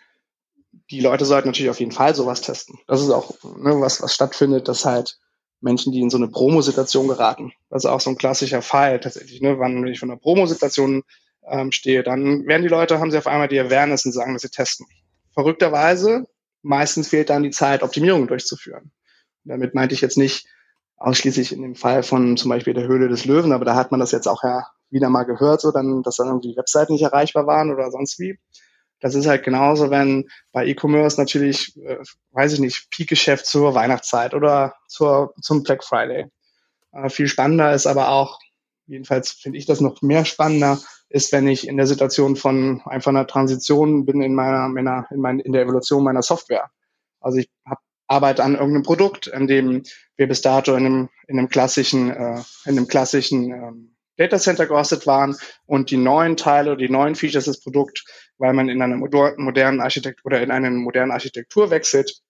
[0.90, 2.80] die Leute sollten natürlich auf jeden Fall sowas testen.
[2.88, 5.20] Das ist auch ne, was, was stattfindet, dass halt
[5.62, 7.54] Menschen, die in so eine Promo-Situation geraten.
[7.70, 9.42] Das ist auch so ein klassischer Fall tatsächlich.
[9.42, 9.60] Ne?
[9.60, 11.04] Wann ich von einer Promo-Situation
[11.48, 14.42] ähm, stehe, dann werden die Leute, haben sie auf einmal die Awareness und sagen, dass
[14.42, 14.88] sie testen.
[15.34, 16.28] Verrückterweise,
[16.62, 18.92] meistens fehlt dann die Zeit, Optimierungen durchzuführen.
[19.44, 20.46] Damit meinte ich jetzt nicht
[20.98, 24.00] ausschließlich in dem Fall von zum Beispiel der Höhle des Löwen, aber da hat man
[24.00, 27.48] das jetzt auch ja wieder mal gehört, so dann, dass dann irgendwie Webseiten nicht erreichbar
[27.48, 28.38] waren oder sonst wie.
[29.02, 31.98] Das ist halt genauso, wenn bei E-Commerce natürlich, äh,
[32.32, 36.28] weiß ich nicht, Peak-Geschäft zur Weihnachtszeit oder zur, zum Black Friday.
[36.94, 38.40] Äh, viel spannender ist aber auch,
[38.86, 40.80] jedenfalls finde ich das noch mehr spannender,
[41.10, 45.20] ist, wenn ich in der Situation von einfach einer Transition bin in meiner, meiner in,
[45.20, 46.70] mein, in der Evolution meiner Software.
[47.20, 47.82] Also ich habe
[48.12, 49.84] arbeite an irgendeinem Produkt, in dem
[50.18, 54.68] wir bis dato in einem, in einem klassischen, äh, in einem klassischen ähm, Data Center
[54.68, 58.04] gehostet waren und die neuen Teile, die neuen Features des Produkts,
[58.42, 62.22] weil man in einer modernen Architektur oder in eine moderne Architektur wechselt,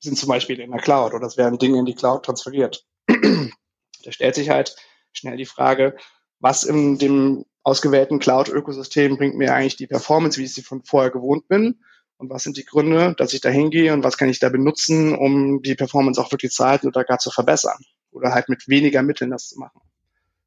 [0.00, 2.86] sind zum Beispiel in der Cloud oder es werden Dinge in die Cloud transferiert.
[3.06, 4.74] da stellt sich halt
[5.12, 5.96] schnell die Frage,
[6.40, 11.10] was in dem ausgewählten Cloud-Ökosystem bringt mir eigentlich die Performance, wie ich sie von vorher
[11.10, 11.78] gewohnt bin?
[12.16, 15.14] Und was sind die Gründe, dass ich da hingehe und was kann ich da benutzen,
[15.14, 17.78] um die Performance auch wirklich zu halten oder gar zu verbessern?
[18.12, 19.80] Oder halt mit weniger Mitteln das zu machen.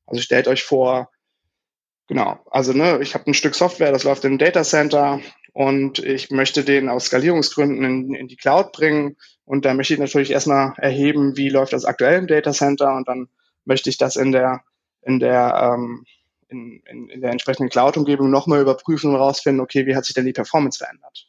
[0.07, 1.11] Also stellt euch vor,
[2.07, 5.19] genau, also ne, ich habe ein Stück Software, das läuft im Data Center
[5.53, 9.17] und ich möchte den aus Skalierungsgründen in, in die Cloud bringen.
[9.45, 13.07] Und da möchte ich natürlich erstmal erheben, wie läuft das aktuell im Data Center und
[13.07, 13.27] dann
[13.65, 14.61] möchte ich das in der,
[15.01, 16.05] in der, ähm,
[16.49, 20.25] in, in, in der entsprechenden Cloud-Umgebung nochmal überprüfen und rausfinden, okay, wie hat sich denn
[20.25, 21.27] die Performance verändert?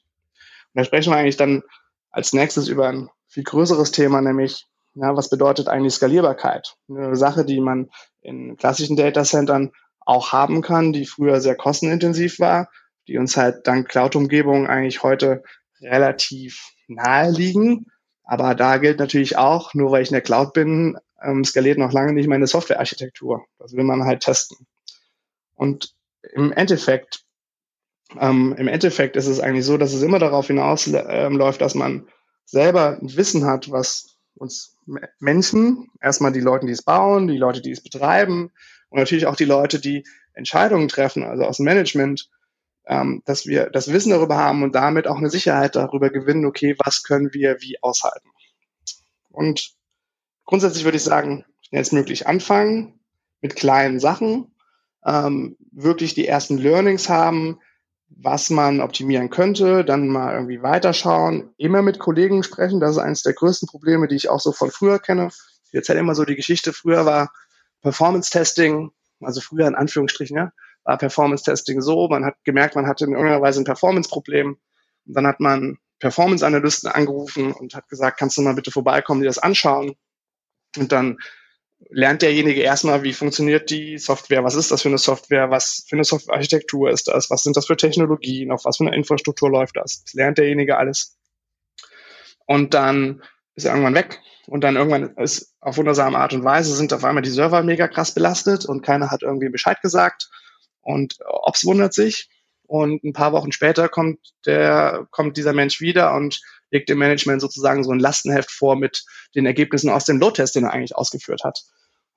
[0.74, 1.62] Und da sprechen wir eigentlich dann
[2.10, 6.76] als nächstes über ein viel größeres Thema, nämlich ja, was bedeutet eigentlich Skalierbarkeit?
[6.88, 7.88] Eine Sache, die man
[8.20, 9.72] in klassischen Datacentern
[10.08, 12.70] auch haben kann, die früher sehr kostenintensiv war,
[13.08, 15.42] die uns halt dank Cloud-Umgebungen eigentlich heute
[15.82, 17.84] relativ nahe liegen.
[18.24, 21.92] Aber da gilt natürlich auch, nur weil ich in der Cloud bin, ähm, skaliert noch
[21.92, 23.44] lange nicht meine Softwarearchitektur.
[23.58, 24.66] Das will man halt testen.
[25.54, 25.92] Und
[26.32, 27.24] im Endeffekt,
[28.18, 32.08] ähm, im Endeffekt ist es eigentlich so, dass es immer darauf hinausläuft, ähm, dass man
[32.46, 34.74] selber ein Wissen hat, was uns
[35.18, 38.52] Menschen, erstmal die Leute, die es bauen, die Leute, die es betreiben
[38.90, 42.28] und natürlich auch die Leute, die Entscheidungen treffen, also aus dem Management,
[42.86, 46.74] ähm, dass wir das Wissen darüber haben und damit auch eine Sicherheit darüber gewinnen, okay,
[46.84, 48.30] was können wir wie aushalten.
[49.30, 49.72] Und
[50.44, 53.00] grundsätzlich würde ich sagen, schnellstmöglich anfangen
[53.40, 54.54] mit kleinen Sachen,
[55.04, 57.60] ähm, wirklich die ersten Learnings haben,
[58.08, 62.80] was man optimieren könnte, dann mal irgendwie weiterschauen, immer mit Kollegen sprechen.
[62.80, 65.28] Das ist eines der größten Probleme, die ich auch so von früher kenne.
[65.66, 66.72] Ich erzähle immer so die Geschichte.
[66.72, 67.30] Früher war
[67.82, 70.52] Performance Testing, also früher in Anführungsstrichen, ja,
[70.84, 74.58] war Performance Testing so, man hat gemerkt, man hatte in irgendeiner Weise ein Performance-Problem.
[75.06, 79.26] Und dann hat man Performance-Analysten angerufen und hat gesagt, kannst du mal bitte vorbeikommen, die
[79.26, 79.96] das anschauen?
[80.76, 81.18] Und dann
[81.90, 85.96] lernt derjenige erstmal, wie funktioniert die Software, was ist das für eine Software, was für
[85.96, 89.76] eine Softwarearchitektur ist das, was sind das für Technologien, auf was für eine Infrastruktur läuft
[89.76, 90.02] das.
[90.04, 91.16] Das lernt derjenige alles.
[92.46, 93.22] Und dann
[93.54, 97.04] ist er irgendwann weg und dann irgendwann ist auf wundersame Art und Weise sind auf
[97.04, 100.28] einmal die Server mega krass belastet und keiner hat irgendwie Bescheid gesagt
[100.80, 102.30] und Ops wundert sich
[102.66, 106.40] und ein paar Wochen später kommt der, kommt dieser Mensch wieder und
[106.70, 110.64] legt dem Management sozusagen so ein Lastenheft vor mit den Ergebnissen aus dem Load-Test, den
[110.64, 111.62] er eigentlich ausgeführt hat.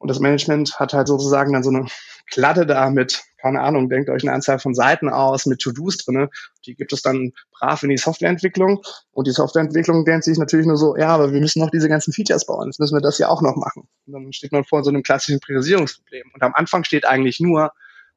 [0.01, 1.85] Und das Management hat halt sozusagen dann so eine
[2.31, 6.29] Kladde da mit, keine Ahnung, denkt euch eine Anzahl von Seiten aus, mit To-Dos drinne.
[6.65, 8.81] Die gibt es dann brav in die Softwareentwicklung.
[9.11, 12.13] Und die Softwareentwicklung denkt sich natürlich nur so, ja, aber wir müssen noch diese ganzen
[12.13, 12.67] Features bauen.
[12.67, 13.87] Jetzt müssen wir das ja auch noch machen.
[14.07, 16.31] Und dann steht man vor so einem klassischen Priorisierungsproblem.
[16.33, 17.71] Und am Anfang steht eigentlich nur,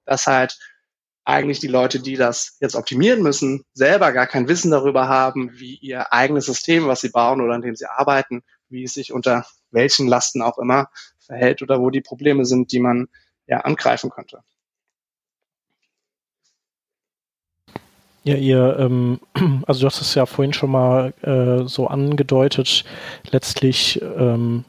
[0.07, 0.59] dass halt
[1.27, 5.77] eigentlich die Leute, die das jetzt optimieren müssen, selber gar kein Wissen darüber haben, wie
[5.77, 9.45] ihr eigenes System, was sie bauen oder an dem sie arbeiten, wie es sich unter
[9.71, 10.89] welchen Lasten auch immer
[11.25, 13.09] verhält oder wo die Probleme sind, die man
[13.47, 14.41] ja angreifen könnte.
[18.23, 19.21] Ja, ihr, ähm,
[19.67, 22.85] also du hast es ja vorhin schon mal äh, so angedeutet,
[23.31, 24.65] letztlich ähm,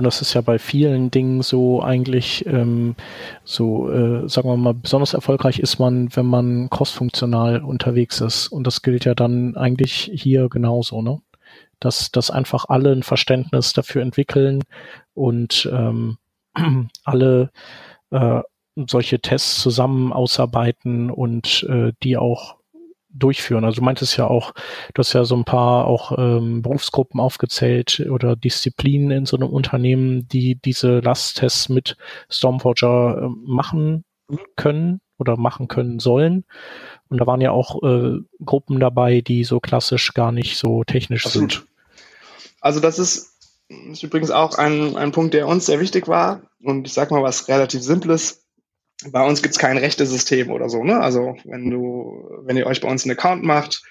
[0.00, 2.94] und das ist ja bei vielen Dingen so eigentlich ähm,
[3.44, 8.48] so, äh, sagen wir mal, besonders erfolgreich ist man, wenn man crossfunktional unterwegs ist.
[8.48, 11.20] Und das gilt ja dann eigentlich hier genauso, ne?
[11.80, 14.62] Dass, dass einfach alle ein Verständnis dafür entwickeln
[15.14, 16.18] und ähm,
[17.04, 17.50] alle
[18.10, 18.40] äh,
[18.88, 22.60] solche Tests zusammen ausarbeiten und äh, die auch
[23.12, 23.64] durchführen.
[23.64, 24.52] Also du meintest ja auch,
[24.94, 29.48] du hast ja so ein paar auch ähm, Berufsgruppen aufgezählt oder Disziplinen in so einem
[29.48, 31.96] Unternehmen, die diese Lasttests mit
[32.30, 34.04] Stormforger äh, machen
[34.56, 36.44] können oder machen können sollen.
[37.08, 41.26] Und da waren ja auch äh, Gruppen dabei, die so klassisch gar nicht so technisch
[41.26, 41.52] Absolut.
[41.52, 41.69] sind.
[42.60, 43.32] Also das ist,
[43.68, 46.42] ist übrigens auch ein, ein Punkt, der uns sehr wichtig war.
[46.62, 48.40] Und ich sag mal was relativ Simples
[49.08, 50.84] bei uns gibt's kein rechtes System oder so.
[50.84, 51.00] Ne?
[51.00, 53.82] Also wenn du, wenn ihr euch bei uns einen Account macht,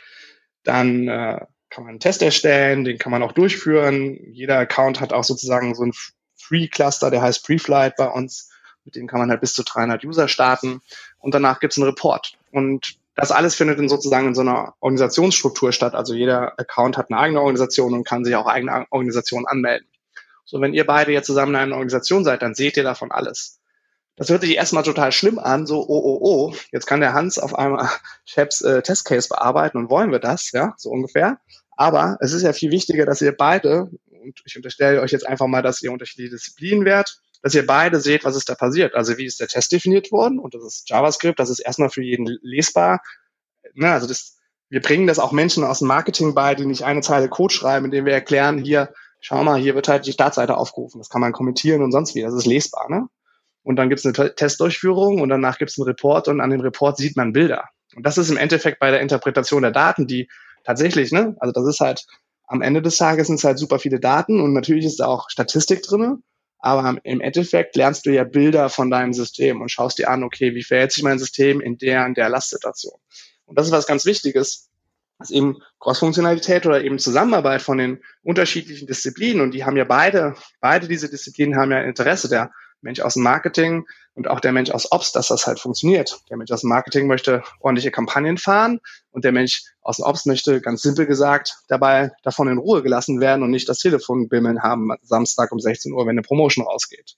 [0.64, 1.40] dann äh,
[1.70, 4.20] kann man einen Test erstellen, den kann man auch durchführen.
[4.32, 5.94] Jeder Account hat auch sozusagen so ein
[6.36, 8.52] Free-Cluster, der heißt Preflight bei uns.
[8.86, 10.82] Mit dem kann man halt bis zu 300 User starten.
[11.18, 12.38] Und danach gibt's einen Report.
[12.52, 15.94] Und das alles findet dann sozusagen in so einer Organisationsstruktur statt.
[15.94, 19.88] Also jeder Account hat eine eigene Organisation und kann sich auch eigene Organisationen anmelden.
[20.46, 23.60] So, wenn ihr beide jetzt zusammen in einer Organisation seid, dann seht ihr davon alles.
[24.16, 27.40] Das hört sich erstmal total schlimm an, so, oh, oh, oh, jetzt kann der Hans
[27.40, 27.90] auf einmal
[28.26, 31.40] Chaps äh, Testcase bearbeiten und wollen wir das, ja, so ungefähr.
[31.78, 35.48] Aber es ist ja viel wichtiger, dass ihr beide, und ich unterstelle euch jetzt einfach
[35.48, 38.96] mal, dass ihr unterschiedliche Disziplinen wärt, dass ihr beide seht, was ist da passiert.
[38.96, 40.40] Also wie ist der Test definiert worden?
[40.40, 43.02] Und das ist JavaScript, das ist erstmal für jeden lesbar.
[43.74, 44.38] Ne, also das,
[44.70, 47.86] wir bringen das auch Menschen aus dem Marketing bei, die nicht eine Zeile Code schreiben,
[47.86, 51.00] indem wir erklären, hier, schau mal, hier wird halt die Startseite aufgerufen.
[51.00, 52.22] Das kann man kommentieren und sonst wie.
[52.22, 53.08] Das ist lesbar, ne?
[53.64, 56.62] und dann gibt es eine Testdurchführung und danach gibt es einen Report und an dem
[56.62, 57.66] Report sieht man Bilder.
[57.96, 60.30] Und das ist im Endeffekt bei der Interpretation der Daten, die
[60.64, 62.06] tatsächlich, ne, also das ist halt
[62.48, 65.30] am Ende des Tages sind es halt super viele Daten und natürlich ist da auch
[65.30, 66.18] Statistik drinne,
[66.60, 70.54] aber im Endeffekt lernst du ja Bilder von deinem System und schaust dir an, okay,
[70.56, 73.00] wie verhält sich mein System in der und der Lastsituation.
[73.46, 74.70] Und das ist was ganz Wichtiges,
[75.18, 80.36] dass eben Cross-Funktionalität oder eben Zusammenarbeit von den unterschiedlichen Disziplinen und die haben ja beide,
[80.60, 82.52] beide diese Disziplinen haben ja Interesse der
[82.82, 86.20] Mensch aus dem Marketing und auch der Mensch aus Ops, dass das halt funktioniert.
[86.30, 88.80] Der Mensch aus dem Marketing möchte ordentliche Kampagnen fahren
[89.12, 93.20] und der Mensch aus dem Ops möchte ganz simpel gesagt dabei davon in Ruhe gelassen
[93.20, 97.16] werden und nicht das Telefon bimmeln haben Samstag um 16 Uhr, wenn eine Promotion rausgeht.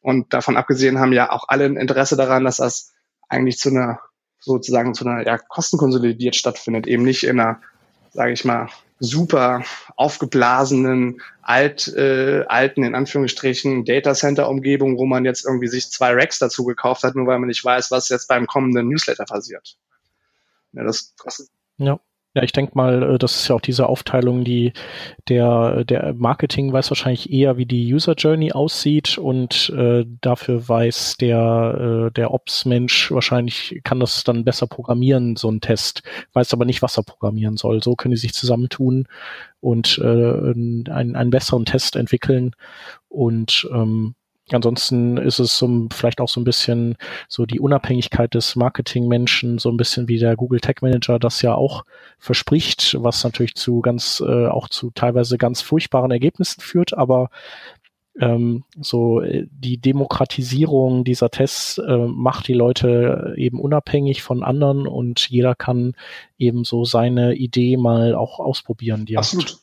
[0.00, 2.92] Und davon abgesehen haben ja auch alle ein Interesse daran, dass das
[3.28, 4.00] eigentlich zu einer
[4.40, 7.60] sozusagen zu einer ja, kostenkonsolidiert stattfindet, eben nicht in einer,
[8.10, 8.68] sage ich mal,
[9.02, 9.64] super
[9.96, 16.64] aufgeblasenen, alt, äh, alten, in Anführungsstrichen, Datacenter-Umgebung, wo man jetzt irgendwie sich zwei Racks dazu
[16.64, 19.76] gekauft hat, nur weil man nicht weiß, was jetzt beim kommenden Newsletter passiert.
[20.72, 21.48] Ja, das kostet.
[21.78, 21.98] Ja.
[22.34, 24.72] Ja, ich denke mal, äh, das ist ja auch diese Aufteilung, die
[25.28, 31.16] der, der Marketing weiß wahrscheinlich eher, wie die User Journey aussieht und äh, dafür weiß
[31.18, 36.02] der, äh, der Ops-Mensch wahrscheinlich kann das dann besser programmieren, so ein Test,
[36.32, 37.82] weiß aber nicht, was er programmieren soll.
[37.82, 39.06] So können die sich zusammentun
[39.60, 42.52] und äh, einen, einen besseren Test entwickeln
[43.08, 44.14] und ähm,
[44.50, 46.96] Ansonsten ist es so, vielleicht auch so ein bisschen
[47.28, 51.54] so die Unabhängigkeit des Marketingmenschen, so ein bisschen wie der Google Tech Manager das ja
[51.54, 51.84] auch
[52.18, 57.30] verspricht, was natürlich zu ganz, äh, auch zu teilweise ganz furchtbaren Ergebnissen führt, aber
[58.20, 64.86] ähm, so äh, die Demokratisierung dieser Tests äh, macht die Leute eben unabhängig von anderen
[64.86, 65.94] und jeder kann
[66.36, 69.06] eben so seine Idee mal auch ausprobieren.
[69.14, 69.50] Absolut.
[69.50, 69.58] Hat.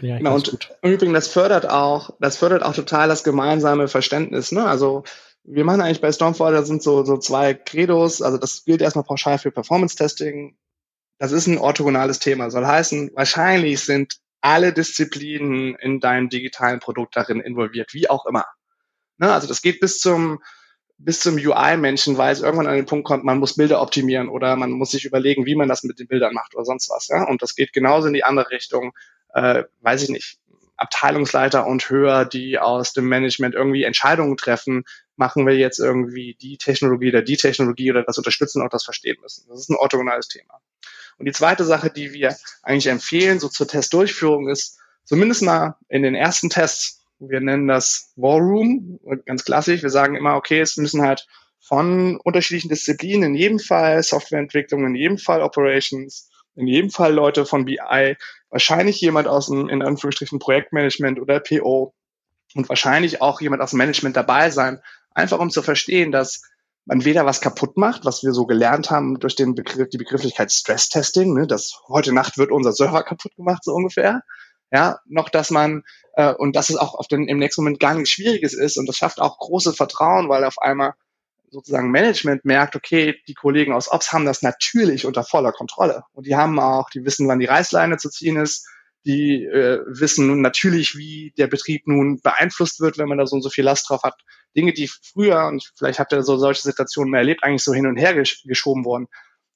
[0.00, 0.70] Genau, und gut.
[0.82, 4.52] im Übrigen, das fördert auch, das fördert auch total das gemeinsame Verständnis.
[4.52, 4.64] Ne?
[4.64, 5.04] Also
[5.44, 8.22] wir machen eigentlich bei Stormforder sind so, so zwei Credos.
[8.22, 10.56] Also das gilt erstmal pauschal für Performance-Testing.
[11.18, 12.50] Das ist ein orthogonales Thema.
[12.50, 18.46] Soll heißen, wahrscheinlich sind alle Disziplinen in deinem digitalen Produkt darin involviert, wie auch immer.
[19.18, 19.32] Ne?
[19.32, 20.40] Also das geht bis zum
[21.02, 24.54] bis zum UI-Menschen, weil es irgendwann an den Punkt kommt, man muss Bilder optimieren oder
[24.56, 27.08] man muss sich überlegen, wie man das mit den Bildern macht oder sonst was.
[27.08, 27.26] Ja?
[27.26, 28.92] Und das geht genauso in die andere Richtung
[29.34, 30.38] äh, weiß ich nicht,
[30.76, 34.84] Abteilungsleiter und höher, die aus dem Management irgendwie Entscheidungen treffen,
[35.16, 39.18] machen wir jetzt irgendwie die Technologie oder die Technologie oder das unterstützen und das verstehen
[39.20, 39.46] müssen.
[39.48, 40.54] Das ist ein orthogonales Thema.
[41.18, 46.02] Und die zweite Sache, die wir eigentlich empfehlen, so zur Testdurchführung, ist zumindest mal in
[46.02, 50.78] den ersten Tests, wir nennen das War Room, ganz klassisch, wir sagen immer, okay, es
[50.78, 51.26] müssen halt
[51.60, 57.46] von unterschiedlichen Disziplinen, in jedem Fall Softwareentwicklung, in jedem Fall Operations, in jedem Fall Leute
[57.46, 58.16] von BI
[58.50, 61.94] wahrscheinlich jemand aus dem, in Anführungsstrichen, Projektmanagement oder PO
[62.54, 64.80] und wahrscheinlich auch jemand aus dem Management dabei sein,
[65.14, 66.42] einfach um zu verstehen, dass
[66.84, 70.50] man weder was kaputt macht, was wir so gelernt haben durch den Begriff, die Begrifflichkeit
[70.50, 74.22] Stress-Testing, ne, dass heute Nacht wird unser Server kaputt gemacht, so ungefähr,
[74.72, 75.82] ja, noch dass man,
[76.14, 78.88] äh, und dass es auch auf den, im nächsten Moment gar nichts Schwieriges ist und
[78.88, 80.94] das schafft auch großes Vertrauen, weil auf einmal
[81.50, 86.02] sozusagen Management merkt, okay, die Kollegen aus Ops haben das natürlich unter voller Kontrolle.
[86.12, 88.66] Und die haben auch, die wissen, wann die Reißleine zu ziehen ist.
[89.06, 93.36] Die äh, wissen nun natürlich, wie der Betrieb nun beeinflusst wird, wenn man da so
[93.36, 94.14] und so viel Last drauf hat.
[94.54, 97.86] Dinge, die früher, und vielleicht habt ihr so solche Situationen mehr erlebt, eigentlich so hin
[97.86, 99.06] und her gesch geschoben worden.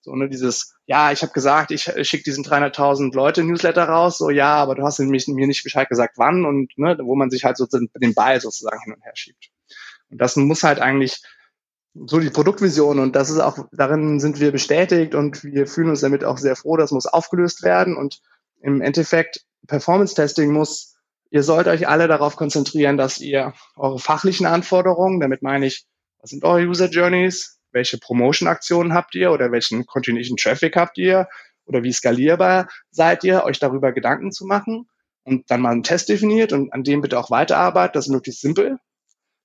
[0.01, 4.30] So, ne, dieses, ja, ich habe gesagt, ich schicke diesen 300.000 Leute Newsletter raus, so,
[4.30, 7.57] ja, aber du hast mir nicht Bescheid gesagt, wann und ne, wo man sich halt
[7.57, 9.49] so den Ball sozusagen hin und her schiebt.
[10.11, 11.22] Und das muss halt eigentlich
[11.95, 16.01] so die Produktvision und das ist auch, darin sind wir bestätigt und wir fühlen uns
[16.01, 18.20] damit auch sehr froh, das muss aufgelöst werden und
[18.61, 20.97] im Endeffekt Performance Testing muss,
[21.30, 25.86] ihr sollt euch alle darauf konzentrieren, dass ihr eure fachlichen Anforderungen, damit meine ich,
[26.20, 31.28] was sind eure User Journeys, welche Promotion-Aktionen habt ihr oder welchen Continuation Traffic habt ihr
[31.64, 34.88] oder wie skalierbar seid ihr, euch darüber Gedanken zu machen
[35.22, 38.40] und dann mal einen Test definiert und an dem bitte auch weiterarbeitet, das ist möglichst
[38.40, 38.78] simpel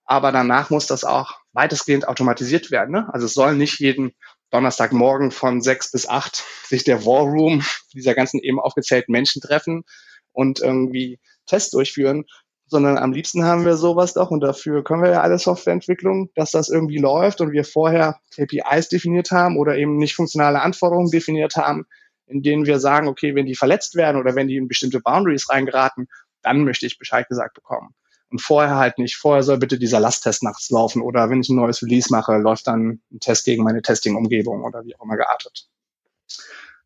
[0.09, 2.89] aber danach muss das auch weitestgehend automatisiert werden.
[2.89, 3.07] Ne?
[3.13, 4.11] Also es soll nicht jeden
[4.49, 9.83] Donnerstagmorgen von sechs bis acht sich der War Room dieser ganzen eben aufgezählten Menschen treffen
[10.31, 12.25] und irgendwie Tests durchführen,
[12.65, 16.49] sondern am liebsten haben wir sowas doch und dafür können wir ja alle Softwareentwicklung, dass
[16.49, 21.55] das irgendwie läuft und wir vorher KPIs definiert haben oder eben nicht funktionale Anforderungen definiert
[21.55, 21.85] haben,
[22.25, 25.51] in denen wir sagen, okay, wenn die verletzt werden oder wenn die in bestimmte Boundaries
[25.51, 26.07] reingeraten,
[26.41, 27.93] dann möchte ich Bescheid gesagt bekommen.
[28.31, 29.15] Und vorher halt nicht.
[29.15, 32.67] Vorher soll bitte dieser Lasttest nachts laufen oder wenn ich ein neues Release mache, läuft
[32.67, 35.67] dann ein Test gegen meine Testing-Umgebung oder wie auch immer geartet.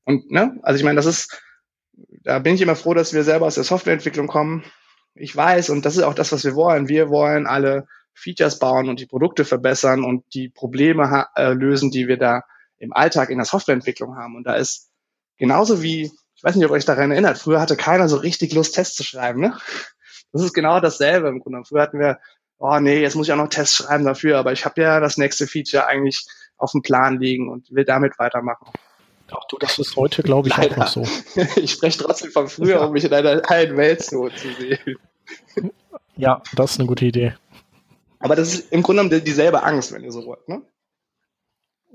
[0.05, 1.41] Und ne, also ich meine, das ist,
[2.23, 4.63] da bin ich immer froh, dass wir selber aus der Softwareentwicklung kommen.
[5.15, 6.87] Ich weiß, und das ist auch das, was wir wollen.
[6.87, 12.07] Wir wollen alle Features bauen und die Produkte verbessern und die Probleme äh, lösen, die
[12.07, 12.43] wir da
[12.77, 14.35] im Alltag in der Softwareentwicklung haben.
[14.35, 14.89] Und da ist
[15.37, 18.53] genauso wie, ich weiß nicht, ob ihr euch daran erinnert, früher hatte keiner so richtig
[18.53, 19.41] Lust, Tests zu schreiben.
[19.41, 19.57] Ne?
[20.33, 21.63] Das ist genau dasselbe im Grunde.
[21.63, 22.19] Früher hatten wir,
[22.57, 25.17] oh nee, jetzt muss ich auch noch Tests schreiben dafür, aber ich habe ja das
[25.17, 26.25] nächste Feature eigentlich
[26.57, 28.67] auf dem Plan liegen und will damit weitermachen.
[29.31, 30.73] Ach du, das ist heute, glaube ich, Leider.
[30.73, 31.07] auch noch so.
[31.55, 34.97] ich spreche trotzdem von früher, um mich in einer heilen Welt so zu sehen.
[36.15, 37.33] Ja, das ist eine gute Idee.
[38.19, 40.61] Aber das ist im Grunde genommen dieselbe Angst, wenn ihr so wollt, ne?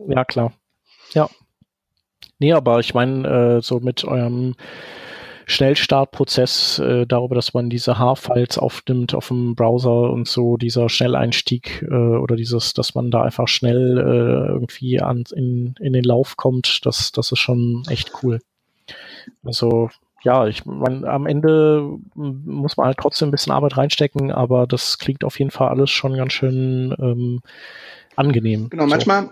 [0.08, 0.52] Ja, klar.
[1.12, 1.28] Ja.
[2.38, 4.54] Nee, aber ich meine, äh, so mit eurem
[5.48, 11.82] Schnellstartprozess äh, darüber, dass man diese H-Files aufnimmt auf dem Browser und so, dieser Schnelleinstieg
[11.90, 16.36] äh, oder dieses, dass man da einfach schnell äh, irgendwie an, in, in den Lauf
[16.36, 18.40] kommt, das, das ist schon echt cool.
[19.42, 19.88] Also
[20.22, 24.98] ja, ich meine, am Ende muss man halt trotzdem ein bisschen Arbeit reinstecken, aber das
[24.98, 27.40] klingt auf jeden Fall alles schon ganz schön ähm,
[28.16, 28.68] angenehm.
[28.68, 29.30] Genau, so.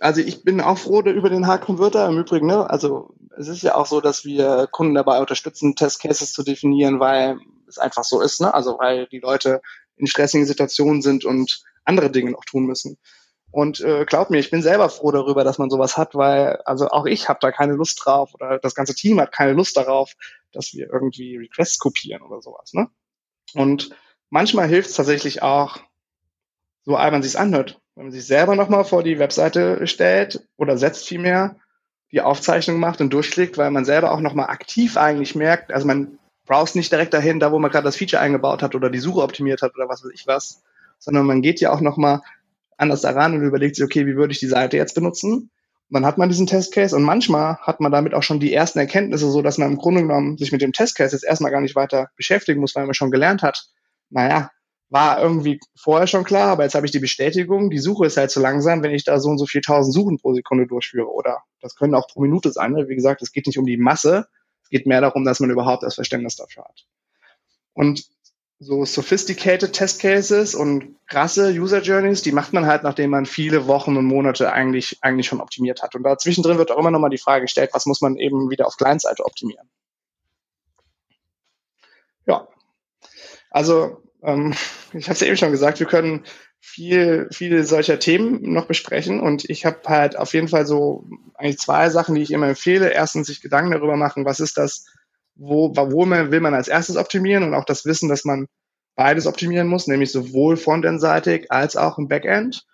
[0.00, 2.68] Also ich bin auch froh über den H-Converter im Übrigen, ne?
[2.68, 7.38] Also es ist ja auch so, dass wir Kunden dabei unterstützen, Testcases zu definieren, weil
[7.68, 8.52] es einfach so ist, ne?
[8.52, 9.60] Also weil die Leute
[9.96, 12.98] in stressigen Situationen sind und andere Dinge noch tun müssen.
[13.50, 16.88] Und äh, glaubt mir, ich bin selber froh darüber, dass man sowas hat, weil also
[16.88, 20.12] auch ich habe da keine Lust drauf oder das ganze Team hat keine Lust darauf,
[20.52, 22.72] dass wir irgendwie Requests kopieren oder sowas.
[22.72, 22.88] Ne?
[23.54, 23.90] Und
[24.30, 25.78] manchmal hilft es tatsächlich auch,
[26.84, 31.08] so albern sich anhört, wenn man sich selber nochmal vor die Webseite stellt oder setzt
[31.08, 31.56] vielmehr,
[32.12, 36.18] die Aufzeichnung macht und durchklickt, weil man selber auch nochmal aktiv eigentlich merkt, also man
[36.44, 39.22] browst nicht direkt dahin, da wo man gerade das Feature eingebaut hat oder die Suche
[39.22, 40.62] optimiert hat oder was weiß ich was,
[40.98, 42.20] sondern man geht ja auch nochmal
[42.76, 45.50] anders daran und überlegt sich, okay, wie würde ich die Seite jetzt benutzen?
[45.88, 48.78] Und dann hat man diesen Testcase und manchmal hat man damit auch schon die ersten
[48.78, 51.76] Erkenntnisse, so dass man im Grunde genommen sich mit dem Testcase jetzt erstmal gar nicht
[51.76, 53.66] weiter beschäftigen muss, weil man schon gelernt hat,
[54.10, 54.50] naja,
[54.88, 58.30] war irgendwie vorher schon klar, aber jetzt habe ich die Bestätigung, die Suche ist halt
[58.30, 61.12] zu langsam, wenn ich da so und so viel tausend Suchen pro Sekunde durchführe.
[61.12, 62.72] Oder das können auch pro Minute sein.
[62.72, 62.88] Ne?
[62.88, 64.28] Wie gesagt, es geht nicht um die Masse,
[64.62, 66.86] es geht mehr darum, dass man überhaupt das Verständnis dafür hat.
[67.72, 68.06] Und
[68.58, 73.66] so sophisticated Test Cases und krasse User Journeys, die macht man halt, nachdem man viele
[73.66, 75.94] Wochen und Monate eigentlich, eigentlich schon optimiert hat.
[75.94, 78.66] Und da zwischendrin wird auch immer nochmal die Frage gestellt, was muss man eben wieder
[78.66, 79.68] auf Client-Seite optimieren.
[82.24, 82.48] Ja.
[83.50, 84.52] Also ähm,
[84.92, 86.24] ich habe es ja eben schon gesagt, wir können
[86.60, 91.58] viel, viele solcher Themen noch besprechen und ich habe halt auf jeden Fall so eigentlich
[91.58, 92.90] zwei Sachen, die ich immer empfehle.
[92.92, 94.86] Erstens sich Gedanken darüber machen, was ist das,
[95.36, 98.48] wo, wo man, will man als erstes optimieren und auch das Wissen, dass man
[98.96, 102.66] beides optimieren muss, nämlich sowohl frontendseitig als auch im Backend.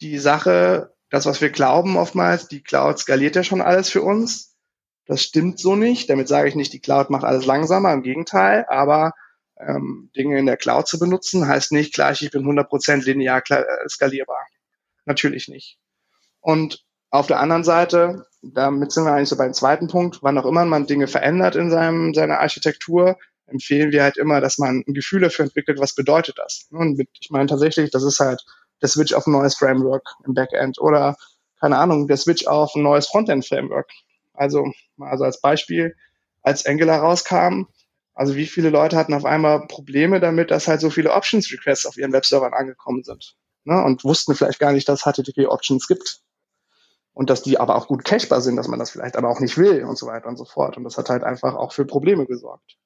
[0.00, 4.56] Die Sache, das, was wir glauben oftmals, die Cloud skaliert ja schon alles für uns.
[5.06, 6.10] Das stimmt so nicht.
[6.10, 9.12] Damit sage ich nicht, die Cloud macht alles langsamer, im Gegenteil, aber
[9.66, 13.88] ähm, Dinge in der Cloud zu benutzen, heißt nicht gleich, ich bin 100% linear äh,
[13.88, 14.46] skalierbar.
[15.04, 15.78] Natürlich nicht.
[16.40, 20.46] Und auf der anderen Seite, damit sind wir eigentlich so beim zweiten Punkt, wann auch
[20.46, 24.94] immer man Dinge verändert in seinem, seiner Architektur, empfehlen wir halt immer, dass man ein
[24.94, 26.68] Gefühl dafür entwickelt, was bedeutet das.
[26.70, 28.42] Und ich meine tatsächlich, das ist halt
[28.80, 31.16] der Switch auf ein neues Framework im Backend oder
[31.60, 33.88] keine Ahnung, der Switch auf ein neues Frontend-Framework.
[34.34, 35.94] Also, also als Beispiel,
[36.42, 37.66] als Angular rauskam,
[38.14, 41.96] also wie viele Leute hatten auf einmal Probleme damit, dass halt so viele Options-Requests auf
[41.96, 43.36] ihren Webservern angekommen sind.
[43.64, 43.82] Ne?
[43.82, 46.20] Und wussten vielleicht gar nicht, dass HTTP-Options gibt.
[47.14, 49.58] Und dass die aber auch gut cachebar sind, dass man das vielleicht aber auch nicht
[49.58, 50.78] will und so weiter und so fort.
[50.78, 52.78] Und das hat halt einfach auch für Probleme gesorgt.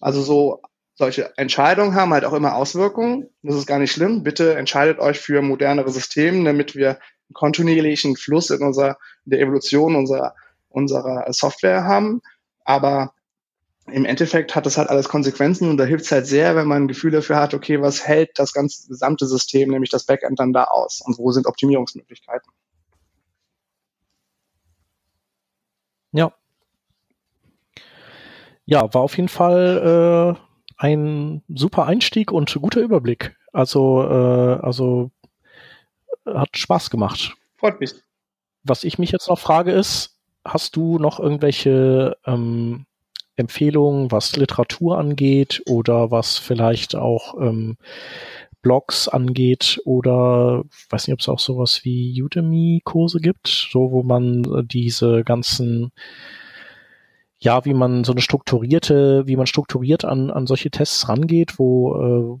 [0.00, 0.62] Also so
[0.94, 3.28] solche Entscheidungen haben halt auch immer Auswirkungen.
[3.42, 4.22] Das ist gar nicht schlimm.
[4.22, 9.40] Bitte entscheidet euch für modernere Systeme, damit wir einen kontinuierlichen Fluss in unserer in der
[9.40, 10.34] Evolution unserer
[10.68, 12.22] unserer Software haben.
[12.64, 13.14] Aber
[13.86, 16.84] im Endeffekt hat das halt alles Konsequenzen und da hilft es halt sehr, wenn man
[16.84, 20.52] ein Gefühl dafür hat, okay, was hält das ganze gesamte System, nämlich das Backend dann
[20.52, 22.52] da aus und wo sind Optimierungsmöglichkeiten.
[26.12, 26.32] Ja.
[28.64, 30.40] Ja, war auf jeden Fall äh,
[30.76, 33.36] ein super Einstieg und guter Überblick.
[33.52, 35.10] Also, äh, also
[36.24, 37.34] hat Spaß gemacht.
[37.56, 37.94] Freut mich.
[38.62, 42.86] Was ich mich jetzt noch frage ist, hast du noch irgendwelche ähm,
[43.36, 47.76] Empfehlungen, was Literatur angeht oder was vielleicht auch ähm,
[48.60, 54.44] Blogs angeht oder weiß nicht, ob es auch sowas wie Udemy-Kurse gibt, so wo man
[54.44, 55.92] äh, diese ganzen
[57.40, 62.40] ja, wie man so eine strukturierte, wie man strukturiert an, an solche Tests rangeht, wo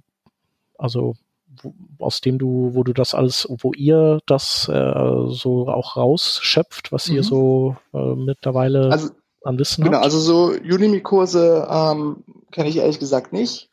[0.78, 1.16] also
[1.60, 6.92] wo, aus dem du, wo du das alles, wo ihr das äh, so auch rausschöpft,
[6.92, 7.16] was mhm.
[7.16, 9.10] ihr so äh, mittlerweile also
[9.44, 10.04] an Wissen Genau, habt?
[10.04, 13.70] also so Udemy-Kurse ähm, kenne ich ehrlich gesagt nicht.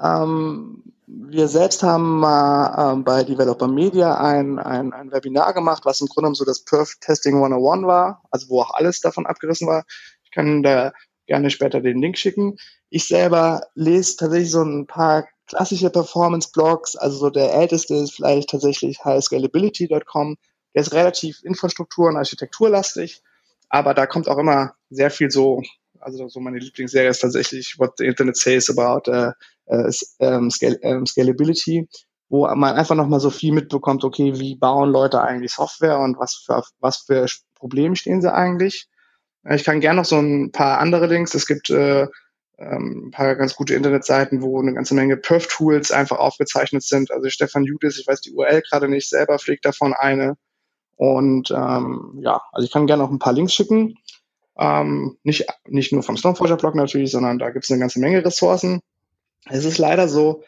[0.00, 6.00] Ähm, wir selbst haben mal ähm, bei Developer Media ein, ein, ein Webinar gemacht, was
[6.00, 9.68] im Grunde genommen so das Perf Testing 101 war, also wo auch alles davon abgerissen
[9.68, 9.84] war.
[10.24, 10.92] Ich kann da
[11.26, 12.56] gerne später den Link schicken.
[12.90, 18.50] Ich selber lese tatsächlich so ein paar klassische Performance-Blogs, also so der älteste ist vielleicht
[18.50, 20.36] tatsächlich highscalability.com.
[20.74, 23.22] Der ist relativ infrastruktur- und architekturlastig
[23.74, 25.60] aber da kommt auch immer sehr viel so,
[25.98, 29.32] also so meine Lieblingsserie ist tatsächlich What the Internet Says About uh,
[29.66, 29.90] uh,
[30.48, 31.88] scale, um, Scalability,
[32.28, 36.36] wo man einfach nochmal so viel mitbekommt, okay, wie bauen Leute eigentlich Software und was
[36.46, 38.86] für, was für Probleme stehen sie eigentlich.
[39.50, 41.34] Ich kann gerne noch so ein paar andere Links.
[41.34, 42.06] Es gibt äh,
[42.58, 47.10] ähm, ein paar ganz gute Internetseiten, wo eine ganze Menge Perf-Tools einfach aufgezeichnet sind.
[47.10, 50.36] Also Stefan Judis, ich weiß die URL gerade nicht, selber pflegt davon eine.
[50.96, 53.96] Und ähm, ja, also ich kann gerne noch ein paar Links schicken.
[54.58, 58.80] Ähm, nicht, nicht nur vom Stormforger-Blog natürlich, sondern da gibt es eine ganze Menge Ressourcen.
[59.46, 60.42] Es ist leider so,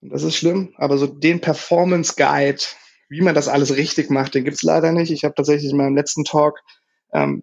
[0.00, 2.62] das ist schlimm, aber so den Performance Guide,
[3.08, 5.10] wie man das alles richtig macht, den gibt's leider nicht.
[5.10, 6.60] Ich habe tatsächlich in meinem letzten Talk
[7.12, 7.42] ähm,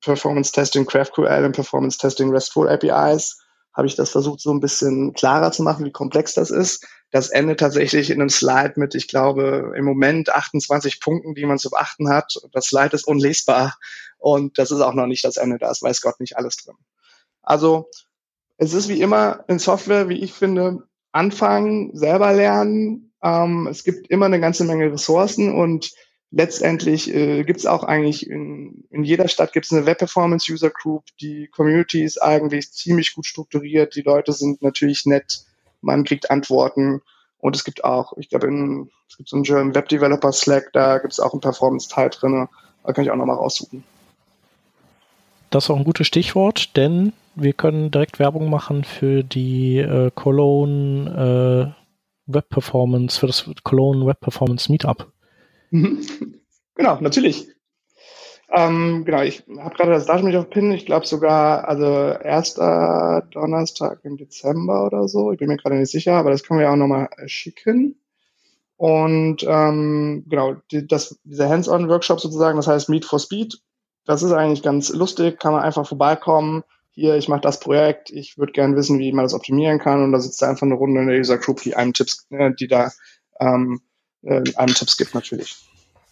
[0.00, 3.41] Performance Testing GraphQL und Performance Testing RESTful APIs
[3.74, 6.86] habe ich das versucht, so ein bisschen klarer zu machen, wie komplex das ist.
[7.10, 11.58] Das endet tatsächlich in einem Slide mit, ich glaube, im Moment 28 Punkten, die man
[11.58, 12.34] zu beachten hat.
[12.52, 13.76] Das Slide ist unlesbar
[14.18, 15.58] und das ist auch noch nicht das Ende.
[15.58, 16.76] Da ist, weiß Gott, nicht alles drin.
[17.42, 17.88] Also
[18.56, 23.12] es ist wie immer in Software, wie ich finde, anfangen, selber lernen.
[23.22, 25.92] Ähm, es gibt immer eine ganze Menge Ressourcen und
[26.32, 30.50] letztendlich äh, gibt es auch eigentlich in, in jeder Stadt gibt es eine Web Performance
[30.50, 31.04] User Group.
[31.20, 33.94] Die Community ist eigentlich ziemlich gut strukturiert.
[33.94, 35.44] Die Leute sind natürlich nett.
[35.80, 37.02] Man kriegt Antworten.
[37.38, 38.46] Und es gibt auch, ich glaube,
[39.08, 42.48] es gibt so einen German Web Developer Slack, da gibt es auch einen Performance-Teil drin.
[42.84, 43.82] Da kann ich auch nochmal raussuchen.
[45.50, 50.12] Das ist auch ein gutes Stichwort, denn wir können direkt Werbung machen für die äh,
[50.14, 55.12] Cologne äh, Web Performance, für das Cologne Web Performance Meetup.
[55.72, 56.06] Mhm.
[56.74, 57.48] Genau, natürlich.
[58.54, 60.72] Ähm, genau, ich habe gerade das Datum nicht auf Pin.
[60.72, 65.32] Ich glaube sogar, also erster Donnerstag im Dezember oder so.
[65.32, 67.98] Ich bin mir gerade nicht sicher, aber das können wir auch nochmal schicken.
[68.76, 73.58] Und ähm, genau, die, das, dieser Hands-on-Workshop sozusagen, das heißt Meet for Speed,
[74.04, 76.64] das ist eigentlich ganz lustig, kann man einfach vorbeikommen.
[76.90, 80.02] Hier, ich mache das Projekt, ich würde gerne wissen, wie man das optimieren kann.
[80.02, 82.52] Und da sitzt da einfach eine Runde in der User Group, die einem Tipps, äh,
[82.52, 82.90] die da
[83.40, 83.80] ähm,
[84.22, 85.56] äh, einem Tipps gibt natürlich.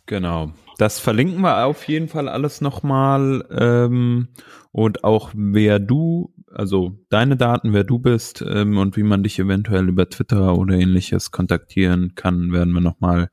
[0.07, 0.53] Genau.
[0.79, 3.47] Das verlinken wir auf jeden Fall alles nochmal.
[3.51, 4.29] Ähm,
[4.73, 9.39] und auch wer du, also deine Daten, wer du bist ähm, und wie man dich
[9.39, 13.31] eventuell über Twitter oder ähnliches kontaktieren kann, werden wir nochmal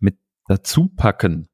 [0.00, 0.16] mit
[0.46, 1.48] dazu packen.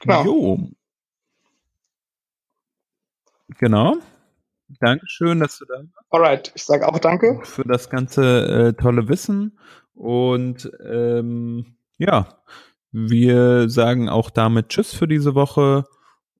[0.00, 0.24] Genau.
[0.24, 0.70] Jo.
[3.58, 3.96] Genau.
[4.80, 6.06] Dankeschön, dass du da warst.
[6.10, 7.40] Alright, ich sage auch danke.
[7.44, 9.58] Für das ganze äh, tolle Wissen.
[9.94, 12.42] Und ähm, ja,
[12.92, 15.84] wir sagen auch damit Tschüss für diese Woche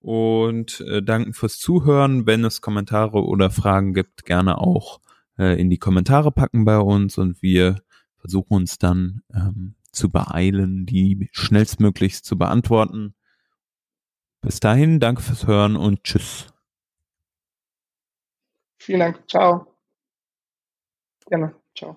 [0.00, 2.26] und äh, danken fürs Zuhören.
[2.26, 5.00] Wenn es Kommentare oder Fragen gibt, gerne auch
[5.38, 7.76] äh, in die Kommentare packen bei uns und wir
[8.18, 13.14] versuchen uns dann ähm, zu beeilen, die schnellstmöglichst zu beantworten.
[14.40, 16.46] Bis dahin, danke fürs Hören und Tschüss.
[18.88, 19.28] Vielen Dank.
[19.28, 19.66] Ciao.
[21.26, 21.54] Gerne.
[21.74, 21.96] Ciao.